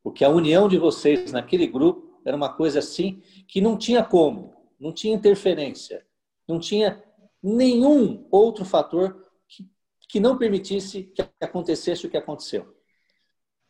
Porque 0.04 0.26
a 0.26 0.30
união 0.30 0.68
de 0.68 0.78
vocês 0.78 1.32
naquele 1.32 1.66
grupo 1.66 2.20
era 2.26 2.36
uma 2.36 2.54
coisa 2.54 2.80
assim 2.80 3.24
que 3.48 3.62
não 3.62 3.78
tinha 3.78 4.04
como, 4.04 4.54
não 4.80 4.92
tinha 4.92 5.16
interferência, 5.16 6.06
não 6.48 6.60
tinha 6.60 7.02
nenhum 7.42 8.28
outro 8.30 8.66
fator 8.66 9.32
que, 9.48 9.70
que 10.10 10.20
não 10.20 10.38
permitisse 10.38 11.04
que 11.04 11.24
acontecesse 11.40 12.06
o 12.06 12.10
que 12.10 12.18
aconteceu. 12.18 12.76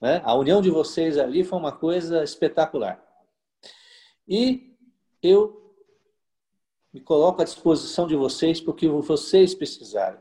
Né? 0.01 0.21
A 0.25 0.35
união 0.35 0.61
de 0.61 0.69
vocês 0.69 1.17
ali 1.17 1.43
foi 1.43 1.57
uma 1.57 1.71
coisa 1.71 2.23
espetacular. 2.23 3.01
E 4.27 4.75
eu 5.21 5.75
me 6.91 6.99
coloco 6.99 7.41
à 7.41 7.45
disposição 7.45 8.05
de 8.07 8.15
vocês 8.15 8.59
porque 8.59 8.87
vocês 8.87 9.55
precisarem. 9.55 10.19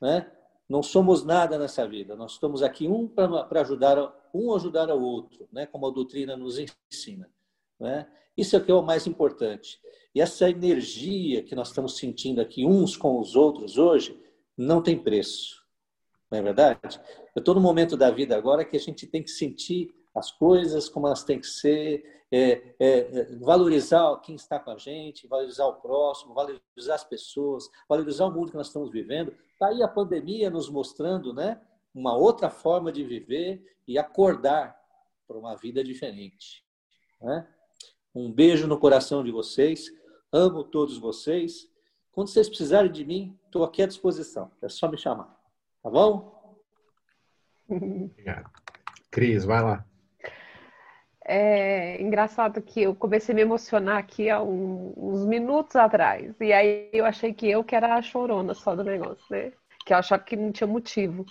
Né? 0.00 0.30
Não 0.68 0.82
somos 0.82 1.24
nada 1.24 1.58
nessa 1.58 1.86
vida, 1.86 2.16
nós 2.16 2.32
estamos 2.32 2.62
aqui 2.62 2.88
um 2.88 3.06
para 3.06 3.60
ajudar 3.60 3.98
um 4.32 4.54
ajudar 4.54 4.90
ao 4.90 5.00
outro, 5.00 5.46
né? 5.52 5.66
como 5.66 5.86
a 5.86 5.90
doutrina 5.90 6.36
nos 6.36 6.58
ensina. 6.58 7.30
Né? 7.78 8.06
Isso 8.36 8.56
é 8.56 8.58
o 8.58 8.64
que 8.64 8.70
é 8.70 8.74
o 8.74 8.82
mais 8.82 9.06
importante. 9.06 9.80
E 10.14 10.20
essa 10.20 10.48
energia 10.48 11.42
que 11.42 11.54
nós 11.54 11.68
estamos 11.68 11.96
sentindo 11.96 12.40
aqui 12.40 12.64
uns 12.64 12.96
com 12.96 13.20
os 13.20 13.36
outros 13.36 13.78
hoje 13.78 14.18
não 14.56 14.82
tem 14.82 14.98
preço. 14.98 15.64
Não 16.30 16.38
é 16.38 16.42
verdade? 16.42 17.00
Eu 17.34 17.40
estou 17.40 17.54
no 17.54 17.60
momento 17.60 17.96
da 17.96 18.10
vida 18.10 18.36
agora 18.36 18.64
que 18.64 18.76
a 18.76 18.80
gente 18.80 19.06
tem 19.06 19.22
que 19.22 19.30
sentir 19.30 19.94
as 20.14 20.30
coisas 20.30 20.88
como 20.88 21.06
elas 21.06 21.24
têm 21.24 21.40
que 21.40 21.46
ser, 21.46 22.24
é, 22.30 22.74
é, 22.78 22.98
é, 22.98 23.36
valorizar 23.36 24.16
quem 24.20 24.36
está 24.36 24.58
com 24.58 24.70
a 24.70 24.76
gente, 24.76 25.26
valorizar 25.26 25.66
o 25.66 25.74
próximo, 25.74 26.34
valorizar 26.34 26.94
as 26.94 27.04
pessoas, 27.04 27.68
valorizar 27.88 28.26
o 28.26 28.30
mundo 28.30 28.50
que 28.50 28.56
nós 28.56 28.68
estamos 28.68 28.90
vivendo. 28.90 29.34
Está 29.52 29.68
aí 29.68 29.82
a 29.82 29.88
pandemia 29.88 30.50
nos 30.50 30.68
mostrando 30.68 31.32
né, 31.32 31.60
uma 31.94 32.16
outra 32.16 32.48
forma 32.50 32.92
de 32.92 33.04
viver 33.04 33.76
e 33.86 33.98
acordar 33.98 34.78
para 35.26 35.38
uma 35.38 35.56
vida 35.56 35.82
diferente. 35.82 36.64
Né? 37.20 37.46
Um 38.14 38.32
beijo 38.32 38.66
no 38.66 38.78
coração 38.78 39.24
de 39.24 39.30
vocês. 39.30 39.90
Amo 40.32 40.64
todos 40.64 40.98
vocês. 40.98 41.68
Quando 42.12 42.28
vocês 42.28 42.48
precisarem 42.48 42.90
de 42.90 43.04
mim, 43.04 43.38
estou 43.46 43.64
aqui 43.64 43.82
à 43.82 43.86
disposição. 43.86 44.50
É 44.62 44.68
só 44.68 44.88
me 44.88 44.96
chamar. 44.96 45.36
Tá 45.82 45.90
bom? 45.90 46.58
Obrigado. 47.68 48.50
Cris, 49.10 49.44
vai 49.44 49.62
lá. 49.62 49.93
É 51.26 52.00
engraçado 52.02 52.60
que 52.60 52.82
eu 52.82 52.94
comecei 52.94 53.32
a 53.32 53.36
me 53.36 53.42
emocionar 53.42 53.96
aqui 53.96 54.28
há 54.28 54.42
um, 54.42 54.92
uns 54.94 55.24
minutos 55.24 55.74
atrás. 55.74 56.34
E 56.38 56.52
aí 56.52 56.90
eu 56.92 57.06
achei 57.06 57.32
que 57.32 57.48
eu 57.48 57.64
que 57.64 57.74
era 57.74 57.94
a 57.94 58.02
chorona 58.02 58.52
só 58.52 58.76
do 58.76 58.84
negócio, 58.84 59.24
né? 59.30 59.52
Que 59.86 59.94
eu 59.94 59.98
achava 59.98 60.22
que 60.22 60.36
não 60.36 60.52
tinha 60.52 60.66
motivo. 60.66 61.24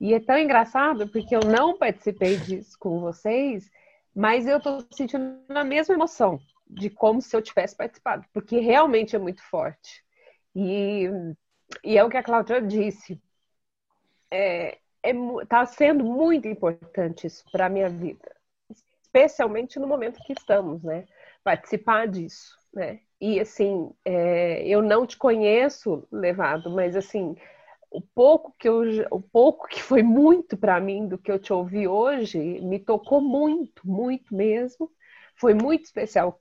E 0.00 0.14
é 0.14 0.20
tão 0.20 0.36
engraçado 0.36 1.08
porque 1.08 1.36
eu 1.36 1.40
não 1.40 1.78
participei 1.78 2.38
disso 2.38 2.76
com 2.78 3.00
vocês, 3.00 3.70
mas 4.14 4.48
eu 4.48 4.60
tô 4.60 4.84
sentindo 4.92 5.40
a 5.48 5.64
mesma 5.64 5.94
emoção 5.94 6.40
de 6.66 6.90
como 6.90 7.22
se 7.22 7.36
eu 7.36 7.42
tivesse 7.42 7.76
participado, 7.76 8.26
porque 8.32 8.58
realmente 8.60 9.14
é 9.14 9.18
muito 9.18 9.42
forte. 9.42 10.04
E, 10.56 11.08
e 11.84 11.96
é 11.96 12.04
o 12.04 12.10
que 12.10 12.16
a 12.16 12.22
Cláudia 12.22 12.60
disse. 12.60 13.20
É, 14.30 14.78
é, 15.02 15.12
tá 15.48 15.64
sendo 15.66 16.04
muito 16.04 16.48
importante 16.48 17.26
isso 17.26 17.44
para 17.52 17.68
minha 17.68 17.88
vida 17.88 18.39
especialmente 19.10 19.78
no 19.78 19.86
momento 19.88 20.22
que 20.24 20.32
estamos, 20.32 20.82
né? 20.82 21.04
Participar 21.42 22.06
disso, 22.06 22.56
né? 22.72 23.00
E 23.20 23.40
assim, 23.40 23.90
é, 24.04 24.66
eu 24.66 24.80
não 24.80 25.06
te 25.06 25.16
conheço, 25.16 26.06
levado, 26.10 26.70
mas 26.70 26.96
assim, 26.96 27.36
o 27.90 28.00
pouco 28.00 28.54
que 28.58 28.68
eu, 28.68 28.82
o 29.10 29.20
pouco 29.20 29.66
que 29.68 29.82
foi 29.82 30.02
muito 30.02 30.56
para 30.56 30.80
mim 30.80 31.08
do 31.08 31.18
que 31.18 31.30
eu 31.30 31.38
te 31.38 31.52
ouvi 31.52 31.88
hoje, 31.88 32.38
me 32.60 32.78
tocou 32.78 33.20
muito, 33.20 33.86
muito 33.86 34.34
mesmo. 34.34 34.90
Foi 35.36 35.54
muito 35.54 35.84
especial 35.84 36.40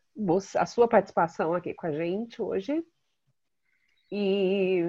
a 0.56 0.66
sua 0.66 0.88
participação 0.88 1.54
aqui 1.54 1.74
com 1.74 1.88
a 1.88 1.92
gente 1.92 2.42
hoje. 2.42 2.84
E 4.12 4.84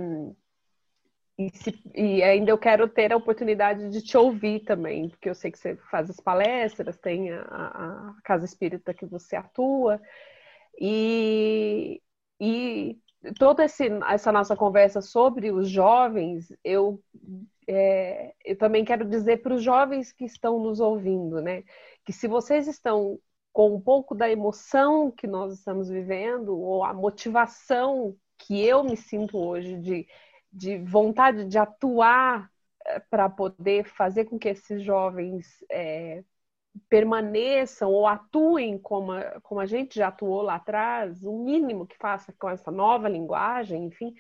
e, 1.41 1.51
se, 1.57 1.83
e, 1.95 2.23
ainda 2.23 2.51
eu 2.51 2.59
quero 2.59 2.87
ter 2.87 3.13
a 3.13 3.17
oportunidade 3.17 3.89
de 3.89 4.03
te 4.03 4.15
ouvir 4.15 4.61
também, 4.61 5.09
porque 5.09 5.31
eu 5.31 5.35
sei 5.35 5.51
que 5.51 5.59
você 5.59 5.75
faz 5.91 6.11
as 6.11 6.21
palestras, 6.21 6.99
tem 6.99 7.33
a, 7.33 7.41
a 7.41 8.15
casa 8.23 8.45
espírita 8.45 8.93
que 8.93 9.07
você 9.07 9.37
atua, 9.37 9.99
e, 10.79 12.03
e 12.39 12.99
toda 13.39 13.65
esse, 13.65 13.89
essa 14.11 14.31
nossa 14.31 14.55
conversa 14.55 15.01
sobre 15.01 15.51
os 15.51 15.71
jovens, 15.71 16.53
eu, 16.63 17.03
é, 17.67 18.35
eu 18.45 18.59
também 18.59 18.85
quero 18.85 19.07
dizer 19.07 19.41
para 19.41 19.55
os 19.55 19.63
jovens 19.63 20.13
que 20.13 20.27
estão 20.27 20.59
nos 20.59 20.79
ouvindo, 20.79 21.41
né, 21.41 21.65
que 22.05 22.13
se 22.13 22.29
vocês 22.29 22.69
estão 22.69 23.19
com 23.51 23.75
um 23.75 23.81
pouco 23.81 24.15
da 24.15 24.31
emoção 24.31 25.11
que 25.11 25.27
nós 25.27 25.55
estamos 25.55 25.89
vivendo, 25.89 26.55
ou 26.55 26.85
a 26.85 26.93
motivação 26.93 28.15
que 28.37 28.63
eu 28.63 28.85
me 28.85 28.97
sinto 28.97 29.39
hoje 29.39 29.77
de 29.79 30.07
de 30.53 30.79
vontade 30.79 31.45
de 31.45 31.59
atuar 31.59 32.51
eh, 32.87 33.01
para 33.11 33.29
poder 33.29 33.85
fazer 33.85 34.25
com 34.25 34.39
que 34.39 34.49
esses 34.49 34.83
jovens 34.83 35.65
é, 35.71 36.25
permaneçam 36.89 37.91
ou 37.91 38.07
atuem 38.07 38.79
como 38.79 39.13
a, 39.13 39.41
como 39.43 39.61
a 39.61 39.67
gente 39.67 39.97
já 39.97 40.09
atuou 40.09 40.43
lá 40.43 40.57
atrás, 40.57 41.23
o 41.25 41.45
mínimo 41.45 41.87
que 41.87 41.97
faça 41.97 42.33
com 42.39 42.49
essa 42.49 42.71
nova 42.71 43.09
linguagem, 43.09 43.85
enfim, 43.87 44.15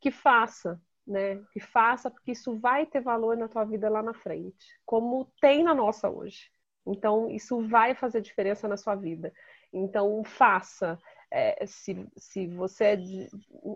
que 0.00 0.10
faça, 0.10 0.80
né? 1.06 1.36
Que 1.52 1.60
faça, 1.60 2.10
porque 2.10 2.32
isso 2.32 2.58
vai 2.58 2.86
ter 2.86 3.00
valor 3.00 3.36
na 3.36 3.48
tua 3.48 3.64
vida 3.64 3.88
lá 3.88 4.02
na 4.02 4.14
frente, 4.14 4.78
como 4.84 5.30
tem 5.40 5.62
na 5.64 5.74
nossa 5.74 6.08
hoje. 6.08 6.50
Então, 6.86 7.30
isso 7.30 7.66
vai 7.68 7.94
fazer 7.94 8.20
diferença 8.20 8.66
na 8.66 8.76
sua 8.76 8.94
vida. 8.94 9.32
Então, 9.72 10.22
faça 10.24 10.98
é, 11.30 11.66
se, 11.66 12.06
se 12.16 12.46
você 12.46 12.84
é 12.84 12.98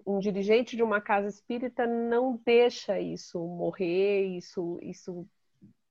um 0.06 0.18
dirigente 0.18 0.76
de 0.76 0.82
uma 0.82 1.00
casa 1.00 1.28
espírita, 1.28 1.86
não 1.86 2.40
deixa 2.44 2.98
isso 2.98 3.38
morrer, 3.38 4.24
isso, 4.36 4.78
isso 4.82 5.26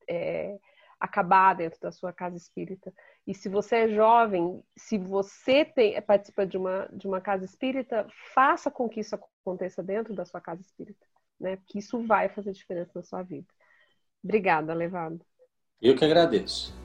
é, 0.10 0.58
acabar 1.00 1.56
dentro 1.56 1.80
da 1.80 1.92
sua 1.92 2.12
casa 2.12 2.38
espírita. 2.38 2.94
E 3.26 3.34
se 3.34 3.50
você 3.50 3.78
é 3.78 3.90
jovem, 3.90 4.64
se 4.78 4.98
você 4.98 5.64
tem, 5.64 6.00
participa 6.02 6.46
de 6.46 6.58
uma, 6.58 6.88
de 6.92 7.08
uma 7.08 7.22
casa 7.22 7.46
espírita, 7.46 8.08
faça 8.34 8.72
com 8.72 8.90
que 8.90 9.00
isso 9.00 9.16
aconteça 9.16 9.84
dentro 9.84 10.14
da 10.14 10.26
sua 10.26 10.42
casa 10.42 10.62
espírita, 10.62 11.06
né? 11.40 11.58
Porque 11.58 11.80
isso 11.80 12.06
vai 12.06 12.30
fazer 12.30 12.52
diferença 12.52 12.92
na 12.96 13.04
sua 13.04 13.24
vida. 13.24 13.48
Obrigada, 14.24 14.74
Levado. 14.74 15.26
Eu 15.82 15.96
que 15.96 16.06
agradeço. 16.06 16.81